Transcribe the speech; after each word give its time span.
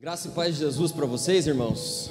Graça 0.00 0.28
e 0.28 0.30
paz 0.30 0.54
de 0.54 0.60
Jesus 0.60 0.92
para 0.92 1.04
vocês, 1.04 1.46
irmãos. 1.46 2.10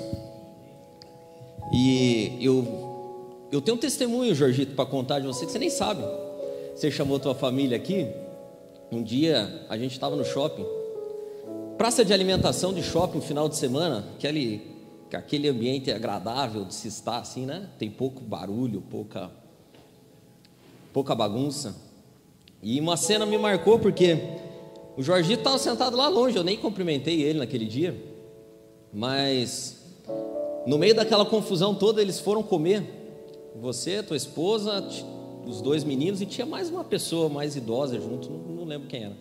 E 1.73 2.37
eu, 2.39 3.47
eu 3.51 3.59
tenho 3.61 3.77
um 3.77 3.79
testemunho, 3.79 4.35
Jorgito, 4.35 4.75
para 4.75 4.85
contar 4.85 5.19
de 5.19 5.25
você 5.25 5.43
que 5.43 5.51
você 5.51 5.57
nem 5.57 5.71
sabe. 5.71 6.03
Você 6.75 6.91
chamou 6.91 7.19
tua 7.19 7.33
família 7.33 7.75
aqui. 7.75 8.05
Um 8.91 9.01
dia 9.01 9.65
a 9.67 9.75
gente 9.75 9.93
estava 9.93 10.15
no 10.15 10.23
shopping, 10.23 10.67
praça 11.79 12.05
de 12.05 12.13
alimentação 12.13 12.71
de 12.75 12.83
shopping, 12.83 13.21
final 13.21 13.49
de 13.49 13.55
semana, 13.55 14.07
aquele, 14.15 14.61
aquele 15.11 15.49
ambiente 15.49 15.91
agradável 15.91 16.65
de 16.65 16.75
se 16.75 16.89
estar 16.89 17.17
assim, 17.17 17.47
né? 17.47 17.69
Tem 17.79 17.89
pouco 17.89 18.21
barulho, 18.21 18.81
pouca, 18.81 19.31
pouca 20.93 21.15
bagunça. 21.15 21.75
E 22.61 22.79
uma 22.79 22.97
cena 22.97 23.25
me 23.25 23.39
marcou 23.39 23.79
porque 23.79 24.15
o 24.99 25.01
Jorgito 25.01 25.39
estava 25.39 25.57
sentado 25.57 25.95
lá 25.95 26.09
longe, 26.09 26.35
eu 26.35 26.43
nem 26.43 26.57
cumprimentei 26.57 27.21
ele 27.21 27.39
naquele 27.39 27.63
dia, 27.63 27.95
mas 28.91 29.81
no 30.67 30.77
meio 30.77 30.93
daquela 30.93 31.25
confusão 31.25 31.73
toda 31.73 32.01
eles 32.01 32.19
foram 32.19 32.43
comer. 32.43 32.83
Você, 33.61 34.03
tua 34.03 34.17
esposa, 34.17 34.85
os 35.47 35.61
dois 35.61 35.85
meninos 35.85 36.21
e 36.21 36.25
tinha 36.25 36.45
mais 36.45 36.69
uma 36.69 36.83
pessoa 36.83 37.29
mais 37.29 37.55
idosa 37.55 37.97
junto, 37.97 38.29
não, 38.29 38.39
não 38.39 38.65
lembro 38.65 38.89
quem 38.89 39.05
era, 39.05 39.15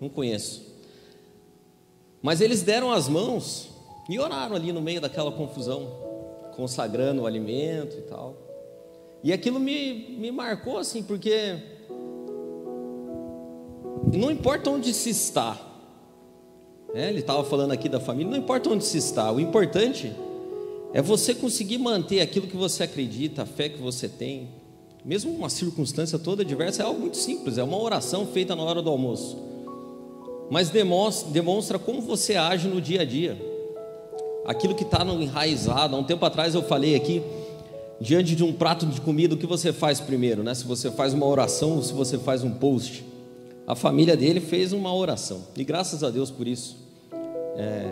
não 0.00 0.08
conheço. 0.08 0.62
Mas 2.22 2.40
eles 2.40 2.62
deram 2.62 2.90
as 2.90 3.06
mãos 3.06 3.68
e 4.08 4.18
oraram 4.18 4.56
ali 4.56 4.72
no 4.72 4.80
meio 4.80 5.02
daquela 5.02 5.30
confusão, 5.30 5.92
consagrando 6.56 7.20
o 7.20 7.26
alimento 7.26 7.98
e 7.98 8.02
tal. 8.08 8.34
E 9.22 9.30
aquilo 9.30 9.60
me, 9.60 10.16
me 10.18 10.30
marcou 10.30 10.78
assim, 10.78 11.02
porque 11.02 11.77
não 14.12 14.30
importa 14.30 14.70
onde 14.70 14.92
se 14.92 15.10
está, 15.10 15.58
né? 16.94 17.08
ele 17.08 17.20
estava 17.20 17.44
falando 17.44 17.72
aqui 17.72 17.88
da 17.88 18.00
família, 18.00 18.30
não 18.30 18.38
importa 18.38 18.70
onde 18.70 18.84
se 18.84 18.98
está, 18.98 19.30
o 19.30 19.40
importante 19.40 20.12
é 20.92 21.02
você 21.02 21.34
conseguir 21.34 21.78
manter 21.78 22.20
aquilo 22.20 22.46
que 22.46 22.56
você 22.56 22.84
acredita, 22.84 23.42
a 23.42 23.46
fé 23.46 23.68
que 23.68 23.80
você 23.80 24.08
tem, 24.08 24.48
mesmo 25.04 25.32
uma 25.32 25.48
circunstância 25.48 26.18
toda 26.18 26.44
diversa, 26.44 26.82
é 26.82 26.86
algo 26.86 27.00
muito 27.00 27.16
simples, 27.16 27.58
é 27.58 27.62
uma 27.62 27.78
oração 27.78 28.26
feita 28.26 28.56
na 28.56 28.62
hora 28.62 28.82
do 28.82 28.90
almoço, 28.90 29.36
mas 30.50 30.70
demonstra, 30.70 31.30
demonstra 31.30 31.78
como 31.78 32.00
você 32.00 32.36
age 32.36 32.68
no 32.68 32.80
dia 32.80 33.02
a 33.02 33.04
dia, 33.04 33.38
aquilo 34.46 34.74
que 34.74 34.82
está 34.82 35.04
enraizado. 35.04 35.94
Há 35.94 35.98
um 35.98 36.04
tempo 36.04 36.24
atrás 36.24 36.54
eu 36.54 36.62
falei 36.62 36.94
aqui, 36.94 37.22
diante 38.00 38.34
de 38.34 38.42
um 38.42 38.52
prato 38.52 38.86
de 38.86 38.98
comida, 38.98 39.34
o 39.34 39.38
que 39.38 39.46
você 39.46 39.74
faz 39.74 40.00
primeiro, 40.00 40.42
né? 40.42 40.54
Se 40.54 40.64
você 40.64 40.90
faz 40.90 41.12
uma 41.12 41.26
oração 41.26 41.76
ou 41.76 41.82
se 41.82 41.92
você 41.92 42.16
faz 42.16 42.42
um 42.42 42.50
post 42.50 43.04
a 43.68 43.74
família 43.74 44.16
dele 44.16 44.40
fez 44.40 44.72
uma 44.72 44.94
oração. 44.94 45.42
E 45.54 45.62
graças 45.62 46.02
a 46.02 46.08
Deus 46.08 46.30
por 46.30 46.48
isso. 46.48 46.78
É, 47.54 47.86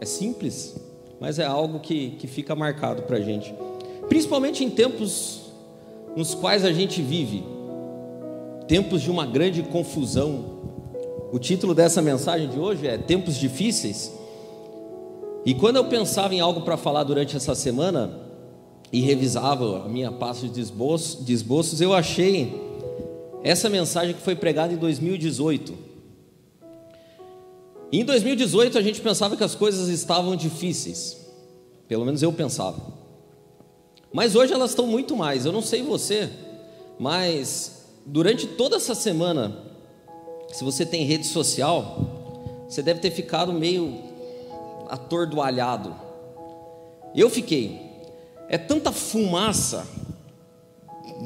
é 0.00 0.04
simples, 0.04 0.76
mas 1.18 1.40
é 1.40 1.44
algo 1.44 1.80
que, 1.80 2.10
que 2.10 2.28
fica 2.28 2.54
marcado 2.54 3.02
para 3.02 3.16
a 3.16 3.20
gente. 3.20 3.52
Principalmente 4.08 4.62
em 4.62 4.70
tempos 4.70 5.50
nos 6.14 6.36
quais 6.36 6.64
a 6.64 6.72
gente 6.72 7.02
vive 7.02 7.42
tempos 8.68 9.02
de 9.02 9.10
uma 9.10 9.26
grande 9.26 9.60
confusão. 9.64 10.58
O 11.32 11.38
título 11.38 11.74
dessa 11.74 12.00
mensagem 12.00 12.48
de 12.48 12.60
hoje 12.60 12.86
é 12.86 12.96
Tempos 12.96 13.36
Difíceis. 13.36 14.12
E 15.44 15.52
quando 15.52 15.76
eu 15.76 15.86
pensava 15.86 16.32
em 16.32 16.38
algo 16.38 16.60
para 16.60 16.76
falar 16.76 17.02
durante 17.02 17.36
essa 17.36 17.56
semana 17.56 18.20
e 18.92 19.00
revisava 19.00 19.84
a 19.84 19.88
minha 19.88 20.12
pasta 20.12 20.46
de 20.46 20.62
de 20.62 21.32
esboços 21.32 21.80
eu 21.80 21.92
achei 21.92 22.67
essa 23.42 23.68
mensagem 23.68 24.14
que 24.14 24.20
foi 24.20 24.34
pregada 24.34 24.72
em 24.72 24.76
2018. 24.76 25.74
em 27.90 28.04
2018 28.04 28.76
a 28.76 28.82
gente 28.82 29.00
pensava 29.00 29.36
que 29.36 29.44
as 29.44 29.54
coisas 29.54 29.88
estavam 29.88 30.36
difíceis. 30.36 31.16
Pelo 31.86 32.04
menos 32.04 32.22
eu 32.22 32.32
pensava. 32.32 32.80
Mas 34.12 34.34
hoje 34.34 34.52
elas 34.52 34.70
estão 34.70 34.86
muito 34.86 35.16
mais. 35.16 35.46
Eu 35.46 35.52
não 35.52 35.62
sei 35.62 35.82
você, 35.82 36.30
mas 36.98 37.86
durante 38.04 38.46
toda 38.46 38.76
essa 38.76 38.94
semana, 38.94 39.56
se 40.52 40.64
você 40.64 40.84
tem 40.84 41.04
rede 41.04 41.26
social, 41.26 42.64
você 42.68 42.82
deve 42.82 43.00
ter 43.00 43.10
ficado 43.10 43.52
meio 43.52 44.02
atordoalhado. 44.88 45.94
Eu 47.14 47.30
fiquei. 47.30 47.80
É 48.48 48.58
tanta 48.58 48.92
fumaça 48.92 49.86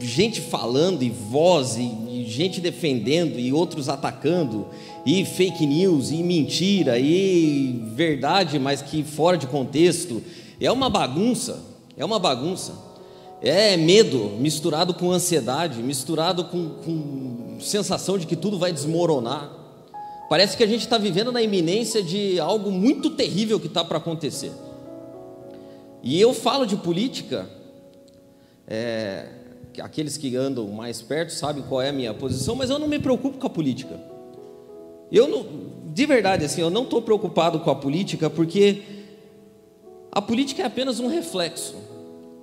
gente 0.00 0.40
falando 0.40 1.02
e 1.02 1.10
voz 1.10 1.76
e, 1.76 1.82
e, 1.82 2.24
gente 2.28 2.60
defendendo 2.60 3.38
e 3.38 3.52
outros 3.52 3.88
atacando 3.88 4.66
e 5.04 5.24
fake 5.24 5.66
news 5.66 6.10
e 6.10 6.22
mentira 6.22 6.98
e 6.98 7.82
verdade, 7.94 8.58
mas 8.58 8.80
que 8.82 9.02
fora 9.02 9.36
de 9.36 9.46
contexto. 9.46 10.22
É 10.60 10.70
uma 10.70 10.88
bagunça, 10.88 11.60
é 11.96 12.04
uma 12.04 12.18
bagunça. 12.18 12.72
É 13.40 13.76
medo 13.76 14.36
misturado 14.38 14.94
com 14.94 15.10
ansiedade, 15.10 15.82
misturado 15.82 16.44
com, 16.44 16.68
com 16.84 17.58
sensação 17.60 18.16
de 18.16 18.26
que 18.26 18.36
tudo 18.36 18.56
vai 18.56 18.72
desmoronar. 18.72 19.50
Parece 20.28 20.56
que 20.56 20.62
a 20.62 20.66
gente 20.66 20.82
está 20.82 20.96
vivendo 20.96 21.32
na 21.32 21.42
iminência 21.42 22.02
de 22.02 22.38
algo 22.38 22.70
muito 22.70 23.10
terrível 23.10 23.58
que 23.58 23.66
está 23.66 23.84
para 23.84 23.98
acontecer. 23.98 24.52
E 26.02 26.20
eu 26.20 26.32
falo 26.32 26.66
de 26.66 26.76
política, 26.76 27.48
é, 28.66 29.26
aqueles 29.80 30.16
que 30.16 30.36
andam 30.36 30.68
mais 30.68 31.00
perto 31.00 31.30
sabem 31.30 31.62
qual 31.62 31.80
é 31.80 31.88
a 31.88 31.92
minha 31.92 32.12
posição, 32.12 32.54
mas 32.54 32.70
eu 32.70 32.78
não 32.78 32.88
me 32.88 32.98
preocupo 32.98 33.38
com 33.38 33.46
a 33.46 33.50
política. 33.50 33.98
Eu 35.10 35.28
não, 35.28 35.46
de 35.92 36.06
verdade 36.06 36.44
assim, 36.44 36.60
eu 36.60 36.70
não 36.70 36.84
estou 36.84 37.02
preocupado 37.02 37.60
com 37.60 37.70
a 37.70 37.74
política 37.74 38.28
porque 38.28 38.82
a 40.10 40.20
política 40.20 40.62
é 40.62 40.66
apenas 40.66 41.00
um 41.00 41.06
reflexo 41.06 41.76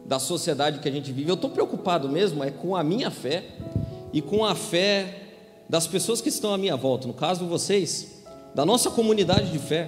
da 0.06 0.17
sociedade 0.17 0.79
que 0.79 0.90
a 0.90 0.91
gente 0.91 1.12
vive. 1.12 1.29
Eu 1.29 1.35
estou 1.35 1.50
preocupado 1.50 2.09
mesmo 2.09 2.44
é 2.44 2.50
com 2.50 2.75
a 2.75 2.84
minha 2.84 3.12
fé 3.12 3.44
e 4.11 4.22
com 4.22 4.44
a 4.44 4.56
fé 4.56 5.23
das 5.69 5.85
pessoas 5.85 6.19
que 6.19 6.29
estão 6.29 6.51
à 6.51 6.57
minha 6.57 6.75
volta, 6.75 7.07
no 7.07 7.13
caso 7.13 7.46
vocês, 7.46 8.23
da 8.56 8.66
nossa 8.66 8.90
comunidade 8.90 9.51
de 9.51 9.59
fé. 9.59 9.88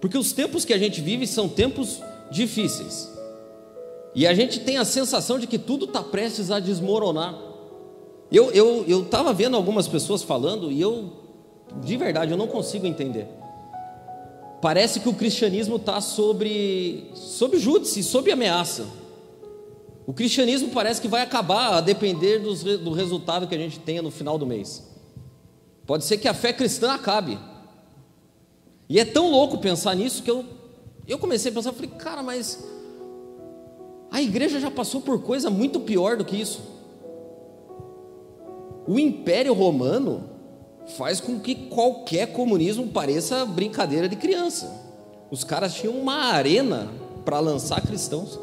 Porque 0.00 0.18
os 0.18 0.32
tempos 0.32 0.64
que 0.64 0.74
a 0.74 0.78
gente 0.78 1.00
vive 1.00 1.26
são 1.26 1.48
tempos 1.48 2.02
difíceis. 2.30 3.10
E 4.18 4.26
a 4.26 4.34
gente 4.34 4.58
tem 4.58 4.78
a 4.78 4.84
sensação 4.84 5.38
de 5.38 5.46
que 5.46 5.56
tudo 5.56 5.84
está 5.84 6.02
prestes 6.02 6.50
a 6.50 6.58
desmoronar. 6.58 7.38
Eu 8.32 8.50
eu 8.50 9.02
estava 9.04 9.32
vendo 9.32 9.56
algumas 9.56 9.86
pessoas 9.86 10.24
falando 10.24 10.72
e 10.72 10.80
eu, 10.80 11.12
de 11.84 11.96
verdade, 11.96 12.32
eu 12.32 12.36
não 12.36 12.48
consigo 12.48 12.84
entender. 12.84 13.28
Parece 14.60 14.98
que 14.98 15.08
o 15.08 15.14
cristianismo 15.14 15.76
está 15.76 16.00
sobre, 16.00 17.12
sobre 17.14 17.60
júdice, 17.60 18.02
sob 18.02 18.28
ameaça. 18.32 18.88
O 20.04 20.12
cristianismo 20.12 20.70
parece 20.70 21.00
que 21.00 21.06
vai 21.06 21.22
acabar 21.22 21.74
a 21.74 21.80
depender 21.80 22.40
dos, 22.40 22.64
do 22.64 22.90
resultado 22.90 23.46
que 23.46 23.54
a 23.54 23.58
gente 23.58 23.78
tenha 23.78 24.02
no 24.02 24.10
final 24.10 24.36
do 24.36 24.44
mês. 24.44 24.82
Pode 25.86 26.04
ser 26.04 26.18
que 26.18 26.26
a 26.26 26.34
fé 26.34 26.52
cristã 26.52 26.90
acabe. 26.90 27.38
E 28.88 28.98
é 28.98 29.04
tão 29.04 29.30
louco 29.30 29.58
pensar 29.58 29.94
nisso 29.94 30.24
que 30.24 30.30
eu, 30.32 30.44
eu 31.06 31.20
comecei 31.20 31.52
a 31.52 31.54
pensar, 31.54 31.72
falei, 31.72 31.92
cara, 31.96 32.20
mas 32.20 32.67
a 34.10 34.22
igreja 34.22 34.58
já 34.58 34.70
passou 34.70 35.00
por 35.00 35.22
coisa 35.22 35.50
muito 35.50 35.80
pior 35.80 36.16
do 36.16 36.24
que 36.24 36.36
isso. 36.36 36.60
O 38.86 38.98
Império 38.98 39.52
Romano 39.52 40.24
faz 40.96 41.20
com 41.20 41.38
que 41.38 41.54
qualquer 41.54 42.32
comunismo 42.32 42.88
pareça 42.88 43.44
brincadeira 43.44 44.08
de 44.08 44.16
criança. 44.16 44.88
Os 45.30 45.44
caras 45.44 45.74
tinham 45.74 45.94
uma 45.94 46.32
arena 46.32 46.88
para 47.24 47.38
lançar 47.38 47.82
cristãos, 47.82 48.40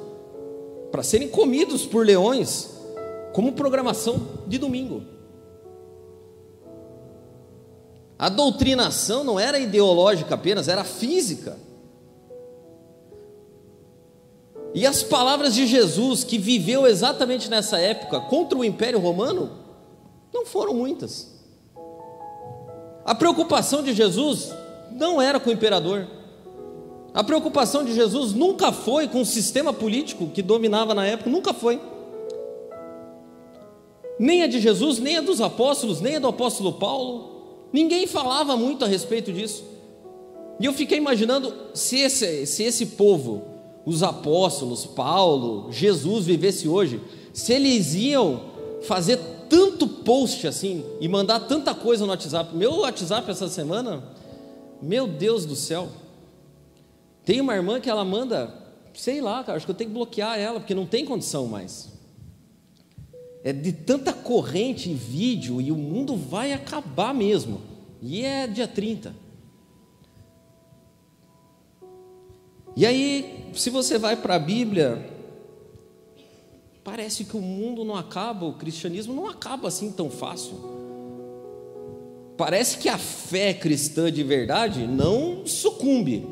para 0.92 1.02
serem 1.02 1.28
comidos 1.28 1.86
por 1.86 2.06
leões, 2.06 2.70
como 3.34 3.54
programação 3.54 4.28
de 4.46 4.60
domingo. 4.60 5.02
A 8.18 8.30
doutrinação 8.30 9.24
não 9.24 9.40
era 9.40 9.60
ideológica 9.60 10.36
apenas, 10.36 10.68
era 10.68 10.84
física. 10.84 11.58
E 14.76 14.86
as 14.86 15.02
palavras 15.02 15.56
de 15.56 15.66
Jesus, 15.66 16.26
que 16.26 16.38
viveu 16.38 16.86
exatamente 16.86 17.50
nessa 17.50 17.80
época 17.80 18.20
contra 18.20 18.58
o 18.58 18.66
Império 18.66 19.00
Romano, 19.00 19.50
não 20.34 20.46
foram 20.46 20.74
muitas. 20.74 21.34
A 23.06 23.16
preocupação 23.16 23.82
de 23.82 23.94
Jesus 23.94 24.54
não 24.92 25.22
era 25.22 25.40
com 25.40 25.50
o 25.50 25.54
imperador. 25.54 26.06
A 27.14 27.24
preocupação 27.24 27.86
de 27.86 27.94
Jesus 27.94 28.34
nunca 28.34 28.74
foi 28.74 29.08
com 29.08 29.22
o 29.22 29.26
sistema 29.26 29.72
político 29.72 30.28
que 30.28 30.42
dominava 30.42 30.94
na 30.94 31.06
época, 31.06 31.30
nunca 31.30 31.54
foi. 31.54 31.80
Nem 34.20 34.44
a 34.44 34.48
de 34.48 34.60
Jesus, 34.60 35.00
nem 35.00 35.20
a 35.20 35.22
dos 35.22 35.40
apóstolos, 35.40 36.02
nem 36.02 36.18
a 36.18 36.20
do 36.20 36.28
apóstolo 36.28 36.74
Paulo. 36.74 37.70
Ninguém 37.72 38.08
falava 38.08 38.58
muito 38.58 38.84
a 38.84 38.90
respeito 38.90 39.32
disso. 39.32 39.64
E 40.60 40.66
eu 40.66 40.74
fiquei 40.74 40.98
imaginando 40.98 41.54
se 41.74 41.98
esse, 42.00 42.46
se 42.46 42.64
esse 42.64 42.88
povo 42.88 43.55
os 43.86 44.02
apóstolos, 44.02 44.86
Paulo, 44.86 45.72
Jesus 45.72 46.26
vivesse 46.26 46.68
hoje, 46.68 47.00
se 47.34 47.54
eles 47.54 47.94
iam 47.94 48.42
fazer 48.82 49.18
tanto 49.48 49.88
post 49.88 50.48
assim 50.48 50.84
e 51.00 51.08
mandar 51.08 51.42
tanta 51.42 51.74
coisa 51.74 52.04
no 52.06 52.12
WhatsApp. 52.12 52.56
Meu 52.56 52.80
WhatsApp 52.80 53.30
essa 53.30 53.48
semana, 53.48 54.04
meu 54.82 55.08
Deus 55.08 55.46
do 55.46 55.56
céu, 55.56 55.90
Tem 57.24 57.42
uma 57.42 57.56
irmã 57.56 57.80
que 57.82 57.90
ela 57.90 58.06
manda, 58.06 58.54
sei 58.94 59.20
lá, 59.20 59.44
cara, 59.44 59.58
acho 59.58 59.66
que 59.66 59.72
eu 59.72 59.76
tenho 59.76 59.90
que 59.90 59.96
bloquear 59.96 60.38
ela, 60.38 60.60
porque 60.60 60.76
não 60.76 60.86
tem 60.86 61.04
condição 61.04 61.48
mais. 61.48 61.90
É 63.44 63.52
de 63.52 63.72
tanta 63.72 64.14
corrente 64.14 64.92
e 64.92 64.94
vídeo 64.94 65.60
e 65.60 65.72
o 65.72 65.76
mundo 65.76 66.16
vai 66.16 66.54
acabar 66.54 67.16
mesmo. 67.16 67.62
E 68.00 68.24
é 68.24 68.46
dia 68.46 68.68
30. 68.68 69.25
E 72.76 72.86
aí, 72.86 73.46
se 73.54 73.70
você 73.70 73.98
vai 73.98 74.18
para 74.18 74.36
a 74.36 74.40
Bíblia, 74.40 75.10
parece 76.84 77.24
que 77.24 77.38
o 77.38 77.42
mundo 77.42 77.86
não 77.86 77.96
acaba, 77.96 78.46
o 78.46 78.54
cristianismo 78.54 79.14
não 79.14 79.28
acaba 79.30 79.70
assim 79.70 79.92
tão 79.92 80.10
fácil. 80.10 80.76
Parece 82.36 82.78
que 82.78 82.90
a 82.90 82.98
fé 82.98 83.54
cristã 83.54 84.12
de 84.12 84.22
verdade 84.24 84.86
não 84.86 85.46
sucumbe 85.46 86.28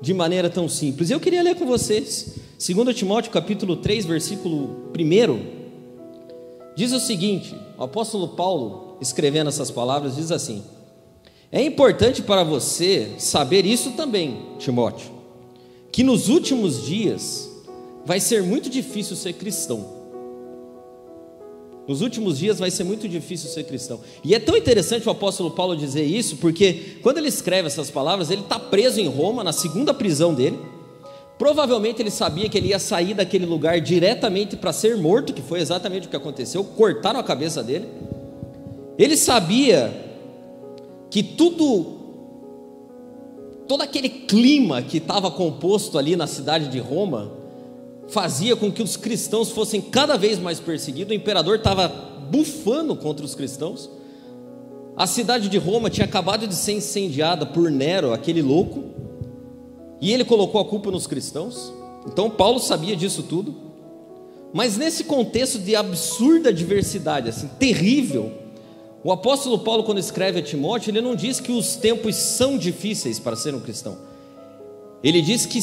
de 0.00 0.14
maneira 0.14 0.48
tão 0.48 0.68
simples. 0.68 1.10
Eu 1.10 1.18
queria 1.18 1.42
ler 1.42 1.56
com 1.56 1.66
vocês, 1.66 2.36
2 2.64 2.94
Timóteo 2.94 3.32
capítulo 3.32 3.74
3, 3.74 4.06
versículo 4.06 4.92
1, 4.96 6.74
diz 6.76 6.92
o 6.92 7.00
seguinte: 7.00 7.52
o 7.76 7.82
apóstolo 7.82 8.28
Paulo, 8.28 8.96
escrevendo 9.00 9.48
essas 9.48 9.72
palavras, 9.72 10.14
diz 10.14 10.30
assim: 10.30 10.62
É 11.50 11.60
importante 11.60 12.22
para 12.22 12.44
você 12.44 13.10
saber 13.18 13.66
isso 13.66 13.90
também, 13.92 14.38
Timóteo 14.56 15.15
que 15.96 16.04
nos 16.04 16.28
últimos 16.28 16.84
dias 16.84 17.50
vai 18.04 18.20
ser 18.20 18.42
muito 18.42 18.68
difícil 18.68 19.16
ser 19.16 19.32
cristão. 19.32 19.82
Nos 21.88 22.02
últimos 22.02 22.38
dias 22.38 22.58
vai 22.58 22.70
ser 22.70 22.84
muito 22.84 23.08
difícil 23.08 23.48
ser 23.48 23.64
cristão. 23.64 23.98
E 24.22 24.34
é 24.34 24.38
tão 24.38 24.54
interessante 24.54 25.08
o 25.08 25.10
apóstolo 25.10 25.52
Paulo 25.52 25.74
dizer 25.74 26.04
isso, 26.04 26.36
porque 26.36 26.98
quando 27.02 27.16
ele 27.16 27.28
escreve 27.28 27.68
essas 27.68 27.90
palavras, 27.90 28.30
ele 28.30 28.42
está 28.42 28.58
preso 28.58 29.00
em 29.00 29.08
Roma, 29.08 29.42
na 29.42 29.54
segunda 29.54 29.94
prisão 29.94 30.34
dele. 30.34 30.58
Provavelmente 31.38 32.02
ele 32.02 32.10
sabia 32.10 32.46
que 32.46 32.58
ele 32.58 32.68
ia 32.68 32.78
sair 32.78 33.14
daquele 33.14 33.46
lugar 33.46 33.80
diretamente 33.80 34.54
para 34.54 34.74
ser 34.74 34.98
morto, 34.98 35.32
que 35.32 35.40
foi 35.40 35.60
exatamente 35.60 36.08
o 36.08 36.10
que 36.10 36.16
aconteceu, 36.16 36.62
cortaram 36.62 37.18
a 37.18 37.24
cabeça 37.24 37.62
dele. 37.62 37.88
Ele 38.98 39.16
sabia 39.16 39.98
que 41.08 41.22
tudo 41.22 42.05
todo 43.66 43.82
aquele 43.82 44.08
clima 44.08 44.82
que 44.82 44.98
estava 44.98 45.30
composto 45.30 45.98
ali 45.98 46.16
na 46.16 46.26
cidade 46.26 46.68
de 46.68 46.78
Roma 46.78 47.32
fazia 48.08 48.54
com 48.54 48.70
que 48.70 48.82
os 48.82 48.96
cristãos 48.96 49.50
fossem 49.50 49.80
cada 49.80 50.16
vez 50.16 50.38
mais 50.38 50.60
perseguidos. 50.60 51.10
O 51.10 51.14
imperador 51.14 51.56
estava 51.56 51.88
bufando 52.30 52.94
contra 52.94 53.24
os 53.24 53.34
cristãos. 53.34 53.90
A 54.96 55.06
cidade 55.06 55.48
de 55.48 55.58
Roma 55.58 55.90
tinha 55.90 56.04
acabado 56.04 56.46
de 56.46 56.54
ser 56.54 56.72
incendiada 56.72 57.44
por 57.44 57.70
Nero, 57.70 58.12
aquele 58.12 58.40
louco, 58.40 58.84
e 60.00 60.12
ele 60.12 60.24
colocou 60.24 60.60
a 60.60 60.64
culpa 60.64 60.90
nos 60.90 61.06
cristãos. 61.06 61.72
Então 62.06 62.30
Paulo 62.30 62.58
sabia 62.60 62.96
disso 62.96 63.22
tudo. 63.24 63.54
Mas 64.54 64.76
nesse 64.76 65.04
contexto 65.04 65.58
de 65.58 65.76
absurda 65.76 66.52
diversidade, 66.52 67.28
assim, 67.28 67.48
terrível, 67.58 68.32
o 69.06 69.12
apóstolo 69.12 69.60
Paulo, 69.60 69.84
quando 69.84 69.98
escreve 69.98 70.40
a 70.40 70.42
Timóteo, 70.42 70.90
ele 70.90 71.00
não 71.00 71.14
diz 71.14 71.38
que 71.38 71.52
os 71.52 71.76
tempos 71.76 72.16
são 72.16 72.58
difíceis 72.58 73.20
para 73.20 73.36
ser 73.36 73.54
um 73.54 73.60
cristão. 73.60 73.96
Ele 75.00 75.22
diz 75.22 75.46
que 75.46 75.60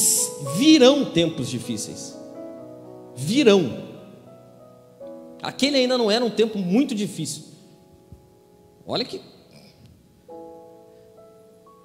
virão 0.56 1.04
tempos 1.04 1.50
difíceis. 1.50 2.18
Virão. 3.14 3.84
Aquele 5.42 5.76
ainda 5.76 5.98
não 5.98 6.10
era 6.10 6.24
um 6.24 6.30
tempo 6.30 6.58
muito 6.58 6.94
difícil. 6.94 7.44
Olha 8.86 9.04
que. 9.04 9.20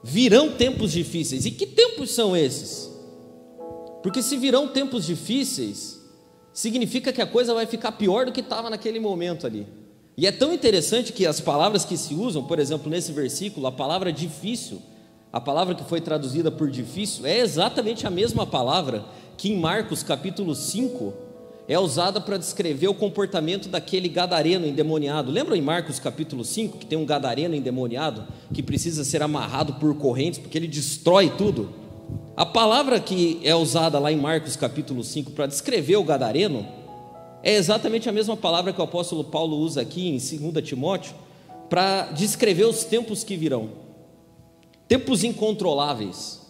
Virão 0.01 0.53
tempos 0.53 0.93
difíceis. 0.93 1.45
E 1.45 1.51
que 1.51 1.65
tempos 1.65 2.11
são 2.11 2.37
esses? 2.37 2.89
Porque 4.01 4.23
se 4.23 4.37
virão 4.37 4.69
tempos 4.69 5.05
difíceis, 5.05 5.99
significa 6.53 7.11
que 7.11 7.21
a 7.21 7.27
coisa 7.27 7.53
vai 7.53 7.65
ficar 7.65 7.91
pior 7.91 8.25
do 8.25 8.31
que 8.31 8.39
estava 8.39 8.69
naquele 8.69 9.01
momento 9.01 9.45
ali. 9.45 9.67
E 10.19 10.27
é 10.27 10.33
tão 10.33 10.53
interessante 10.53 11.13
que 11.13 11.25
as 11.25 11.39
palavras 11.39 11.85
que 11.85 11.95
se 11.95 12.13
usam, 12.13 12.43
por 12.43 12.59
exemplo, 12.59 12.91
nesse 12.91 13.09
versículo, 13.13 13.67
a 13.67 13.71
palavra 13.71 14.11
difícil, 14.11 14.81
a 15.31 15.39
palavra 15.39 15.73
que 15.73 15.85
foi 15.85 16.01
traduzida 16.01 16.51
por 16.51 16.69
difícil, 16.69 17.25
é 17.25 17.39
exatamente 17.39 18.05
a 18.05 18.09
mesma 18.09 18.45
palavra 18.45 19.05
que 19.37 19.49
em 19.49 19.57
Marcos 19.57 20.03
capítulo 20.03 20.53
5 20.53 21.13
é 21.69 21.79
usada 21.79 22.19
para 22.19 22.35
descrever 22.35 22.89
o 22.89 22.93
comportamento 22.93 23.69
daquele 23.69 24.09
gadareno 24.09 24.67
endemoniado. 24.67 25.31
Lembra 25.31 25.55
em 25.55 25.61
Marcos 25.61 25.99
capítulo 25.99 26.43
5 26.43 26.79
que 26.79 26.85
tem 26.85 26.97
um 26.97 27.05
gadareno 27.05 27.55
endemoniado 27.55 28.27
que 28.53 28.61
precisa 28.61 29.05
ser 29.05 29.23
amarrado 29.23 29.75
por 29.75 29.95
correntes 29.95 30.37
porque 30.37 30.57
ele 30.57 30.67
destrói 30.67 31.29
tudo? 31.29 31.73
A 32.35 32.45
palavra 32.45 32.99
que 32.99 33.39
é 33.41 33.55
usada 33.55 33.97
lá 33.97 34.11
em 34.11 34.17
Marcos 34.17 34.57
capítulo 34.57 35.01
5 35.01 35.31
para 35.31 35.47
descrever 35.47 35.95
o 35.95 36.03
gadareno 36.03 36.67
é 37.41 37.55
exatamente 37.55 38.09
a 38.09 38.11
mesma 38.11 38.35
palavra 38.35 38.73
que 38.73 38.81
o 38.81 38.83
apóstolo 38.83 39.23
Paulo 39.23 39.57
usa 39.57 39.81
aqui 39.81 40.09
em 40.09 40.17
2 40.51 40.67
Timóteo 40.67 41.15
para 41.69 42.11
descrever 42.11 42.65
os 42.65 42.83
tempos 42.83 43.23
que 43.23 43.37
virão. 43.37 43.69
Tempos 44.87 45.23
incontroláveis. 45.23 46.41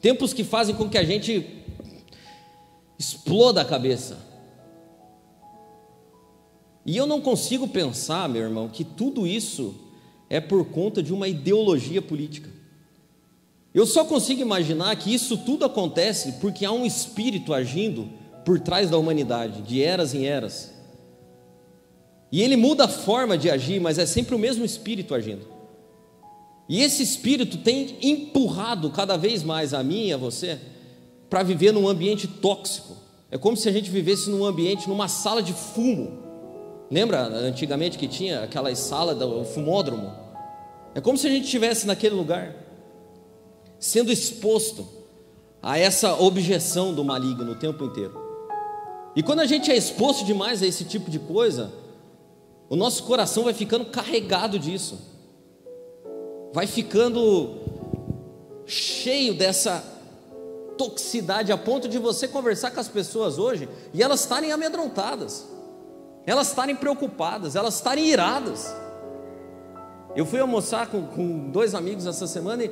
Tempos 0.00 0.32
que 0.32 0.44
fazem 0.44 0.74
com 0.74 0.88
que 0.88 0.96
a 0.96 1.04
gente 1.04 1.64
exploda 2.98 3.60
a 3.60 3.64
cabeça. 3.64 4.18
E 6.86 6.96
eu 6.96 7.06
não 7.06 7.20
consigo 7.20 7.68
pensar, 7.68 8.28
meu 8.28 8.42
irmão, 8.42 8.68
que 8.68 8.84
tudo 8.84 9.26
isso 9.26 9.74
é 10.30 10.40
por 10.40 10.64
conta 10.66 11.02
de 11.02 11.12
uma 11.12 11.28
ideologia 11.28 12.00
política. 12.00 12.48
Eu 13.74 13.84
só 13.84 14.04
consigo 14.04 14.40
imaginar 14.40 14.96
que 14.96 15.12
isso 15.12 15.36
tudo 15.38 15.64
acontece 15.64 16.32
porque 16.40 16.64
há 16.64 16.72
um 16.72 16.86
espírito 16.86 17.52
agindo 17.52 18.19
por 18.50 18.58
trás 18.58 18.90
da 18.90 18.98
humanidade, 18.98 19.62
de 19.62 19.80
eras 19.80 20.12
em 20.12 20.26
eras. 20.26 20.72
E 22.32 22.42
ele 22.42 22.56
muda 22.56 22.86
a 22.86 22.88
forma 22.88 23.38
de 23.38 23.48
agir, 23.48 23.80
mas 23.80 23.96
é 23.96 24.04
sempre 24.04 24.34
o 24.34 24.38
mesmo 24.40 24.64
espírito 24.64 25.14
agindo. 25.14 25.46
E 26.68 26.82
esse 26.82 27.00
espírito 27.00 27.58
tem 27.58 27.96
empurrado 28.02 28.90
cada 28.90 29.16
vez 29.16 29.44
mais 29.44 29.72
a 29.72 29.84
mim 29.84 30.08
e 30.08 30.12
a 30.12 30.16
você 30.16 30.58
para 31.28 31.44
viver 31.44 31.70
num 31.70 31.86
ambiente 31.86 32.26
tóxico. 32.26 32.96
É 33.30 33.38
como 33.38 33.56
se 33.56 33.68
a 33.68 33.72
gente 33.72 33.88
vivesse 33.88 34.28
num 34.28 34.44
ambiente, 34.44 34.88
numa 34.88 35.06
sala 35.06 35.44
de 35.44 35.52
fumo. 35.52 36.18
Lembra 36.90 37.22
antigamente 37.22 37.96
que 37.96 38.08
tinha 38.08 38.42
aquela 38.42 38.74
sala 38.74 39.14
do 39.14 39.44
fumódromo? 39.44 40.12
É 40.92 41.00
como 41.00 41.16
se 41.16 41.28
a 41.28 41.30
gente 41.30 41.44
estivesse 41.44 41.86
naquele 41.86 42.16
lugar, 42.16 42.52
sendo 43.78 44.10
exposto 44.10 44.88
a 45.62 45.78
essa 45.78 46.20
objeção 46.20 46.92
do 46.92 47.04
maligno 47.04 47.52
o 47.52 47.54
tempo 47.54 47.84
inteiro. 47.84 48.29
E 49.14 49.22
quando 49.22 49.40
a 49.40 49.46
gente 49.46 49.70
é 49.70 49.76
exposto 49.76 50.24
demais 50.24 50.62
a 50.62 50.66
esse 50.66 50.84
tipo 50.84 51.10
de 51.10 51.18
coisa, 51.18 51.72
o 52.68 52.76
nosso 52.76 53.02
coração 53.02 53.44
vai 53.44 53.52
ficando 53.52 53.86
carregado 53.86 54.58
disso, 54.58 54.98
vai 56.52 56.66
ficando 56.66 57.56
cheio 58.64 59.34
dessa 59.34 59.82
toxicidade 60.78 61.50
a 61.50 61.58
ponto 61.58 61.88
de 61.88 61.98
você 61.98 62.28
conversar 62.28 62.70
com 62.70 62.80
as 62.80 62.88
pessoas 62.88 63.38
hoje 63.38 63.68
e 63.92 64.02
elas 64.02 64.20
estarem 64.20 64.52
amedrontadas, 64.52 65.46
elas 66.24 66.48
estarem 66.48 66.76
preocupadas, 66.76 67.56
elas 67.56 67.74
estarem 67.74 68.06
iradas. 68.06 68.72
Eu 70.14 70.24
fui 70.24 70.40
almoçar 70.40 70.86
com, 70.86 71.02
com 71.06 71.50
dois 71.50 71.74
amigos 71.74 72.06
essa 72.06 72.26
semana 72.26 72.64
e 72.64 72.70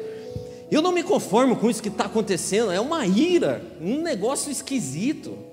eu 0.70 0.80
não 0.80 0.92
me 0.92 1.02
conformo 1.02 1.56
com 1.56 1.68
isso 1.68 1.82
que 1.82 1.88
está 1.88 2.04
acontecendo, 2.04 2.70
é 2.70 2.80
uma 2.80 3.04
ira, 3.06 3.62
um 3.80 4.00
negócio 4.00 4.50
esquisito. 4.52 5.47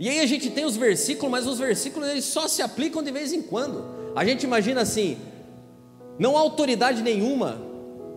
E 0.00 0.08
aí 0.08 0.20
a 0.20 0.26
gente 0.26 0.48
tem 0.48 0.64
os 0.64 0.78
versículos, 0.78 1.30
mas 1.30 1.46
os 1.46 1.58
versículos 1.58 2.08
eles 2.08 2.24
só 2.24 2.48
se 2.48 2.62
aplicam 2.62 3.02
de 3.02 3.12
vez 3.12 3.34
em 3.34 3.42
quando. 3.42 3.84
A 4.16 4.24
gente 4.24 4.44
imagina 4.44 4.80
assim: 4.80 5.18
não 6.18 6.38
há 6.38 6.40
autoridade 6.40 7.02
nenhuma 7.02 7.58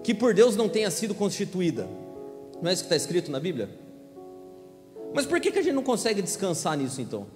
que 0.02 0.13
por 0.13 0.34
Deus 0.34 0.56
não 0.56 0.70
tenha 0.70 0.90
sido 0.90 1.13
constituída. 1.13 1.86
Não 2.62 2.70
é 2.70 2.74
isso 2.74 2.84
que 2.84 2.86
está 2.86 2.96
escrito 2.96 3.30
na 3.30 3.38
Bíblia? 3.38 3.70
Mas 5.13 5.25
por 5.25 5.42
que, 5.42 5.52
que 5.52 5.60
a 5.60 5.62
gente 5.62 5.74
não 5.74 5.84
consegue 5.84 6.22
descansar 6.22 6.78
nisso 6.78 7.02
então? 7.02 7.28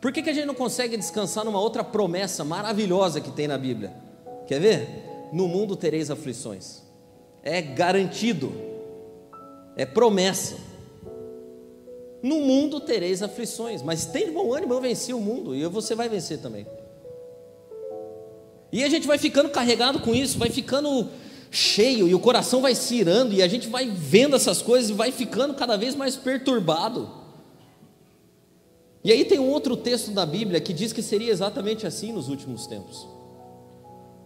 Por 0.00 0.12
que, 0.12 0.22
que 0.22 0.30
a 0.30 0.32
gente 0.32 0.46
não 0.46 0.54
consegue 0.54 0.96
descansar 0.96 1.44
numa 1.44 1.60
outra 1.60 1.84
promessa 1.84 2.42
maravilhosa 2.42 3.20
que 3.20 3.30
tem 3.30 3.46
na 3.46 3.58
Bíblia? 3.58 3.92
Quer 4.46 4.60
ver? 4.60 4.88
No 5.30 5.46
mundo 5.46 5.76
tereis 5.76 6.10
aflições. 6.10 6.82
É 7.42 7.60
garantido, 7.60 8.50
é 9.76 9.84
promessa. 9.84 10.71
No 12.22 12.40
mundo 12.40 12.80
tereis 12.80 13.22
aflições, 13.22 13.82
mas 13.82 14.06
tem 14.06 14.32
bom 14.32 14.54
ânimo, 14.54 14.72
eu 14.72 14.80
venci 14.80 15.12
o 15.12 15.20
mundo 15.20 15.54
e 15.54 15.66
você 15.66 15.94
vai 15.94 16.08
vencer 16.08 16.38
também. 16.38 16.66
E 18.70 18.84
a 18.84 18.88
gente 18.88 19.06
vai 19.06 19.18
ficando 19.18 19.50
carregado 19.50 20.00
com 20.00 20.14
isso, 20.14 20.38
vai 20.38 20.48
ficando 20.48 21.08
cheio 21.50 22.08
e 22.08 22.14
o 22.14 22.20
coração 22.20 22.62
vai 22.62 22.74
se 22.74 22.94
irando 22.94 23.34
e 23.34 23.42
a 23.42 23.48
gente 23.48 23.68
vai 23.68 23.86
vendo 23.86 24.34
essas 24.34 24.62
coisas 24.62 24.88
e 24.88 24.94
vai 24.94 25.12
ficando 25.12 25.52
cada 25.54 25.76
vez 25.76 25.94
mais 25.94 26.16
perturbado. 26.16 27.10
E 29.04 29.10
aí 29.10 29.24
tem 29.24 29.38
um 29.38 29.50
outro 29.50 29.76
texto 29.76 30.12
da 30.12 30.24
Bíblia 30.24 30.60
que 30.60 30.72
diz 30.72 30.92
que 30.92 31.02
seria 31.02 31.30
exatamente 31.30 31.86
assim 31.86 32.12
nos 32.12 32.28
últimos 32.28 32.66
tempos. 32.66 33.06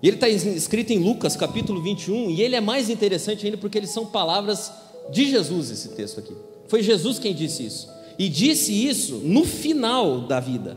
Ele 0.02 0.16
está 0.16 0.28
escrito 0.28 0.92
em 0.92 0.98
Lucas 0.98 1.34
capítulo 1.34 1.82
21, 1.82 2.30
e 2.30 2.42
ele 2.42 2.54
é 2.54 2.60
mais 2.60 2.90
interessante 2.90 3.46
ainda 3.46 3.56
porque 3.56 3.78
eles 3.78 3.90
são 3.90 4.06
palavras 4.06 4.70
de 5.10 5.28
Jesus, 5.30 5.70
esse 5.70 5.88
texto 5.90 6.20
aqui. 6.20 6.36
Foi 6.68 6.82
Jesus 6.82 7.18
quem 7.18 7.34
disse 7.34 7.64
isso. 7.64 7.88
E 8.18 8.28
disse 8.28 8.72
isso 8.72 9.16
no 9.16 9.44
final 9.44 10.22
da 10.22 10.40
vida, 10.40 10.76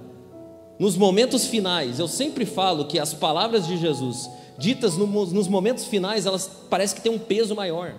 nos 0.77 0.97
momentos 0.97 1.45
finais. 1.45 1.99
Eu 1.99 2.07
sempre 2.07 2.45
falo 2.45 2.85
que 2.85 2.99
as 2.99 3.13
palavras 3.13 3.65
de 3.65 3.77
Jesus, 3.77 4.29
ditas 4.57 4.97
no, 4.97 5.07
nos 5.07 5.47
momentos 5.47 5.85
finais, 5.85 6.25
elas 6.25 6.49
parecem 6.69 6.97
que 6.97 7.03
têm 7.03 7.11
um 7.11 7.19
peso 7.19 7.55
maior. 7.55 7.95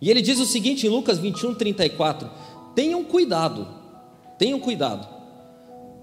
E 0.00 0.10
ele 0.10 0.20
diz 0.22 0.38
o 0.38 0.46
seguinte 0.46 0.86
em 0.86 0.90
Lucas 0.90 1.18
21, 1.18 1.54
34: 1.54 2.28
Tenham 2.74 3.04
cuidado, 3.04 3.66
tenham 4.36 4.58
cuidado, 4.58 5.08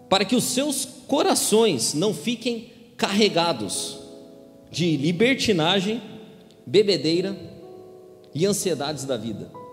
para 0.09 0.25
que 0.25 0.35
os 0.35 0.43
seus 0.43 0.85
corações 1.07 1.93
não 1.93 2.13
fiquem 2.13 2.71
carregados 2.97 3.99
de 4.71 4.97
libertinagem, 4.97 6.01
bebedeira 6.65 7.35
e 8.33 8.45
ansiedades 8.45 9.05
da 9.05 9.15
vida. 9.15 9.64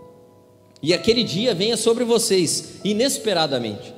E 0.82 0.92
aquele 0.92 1.22
dia 1.22 1.54
venha 1.54 1.76
sobre 1.76 2.02
vocês 2.02 2.80
inesperadamente, 2.82 3.94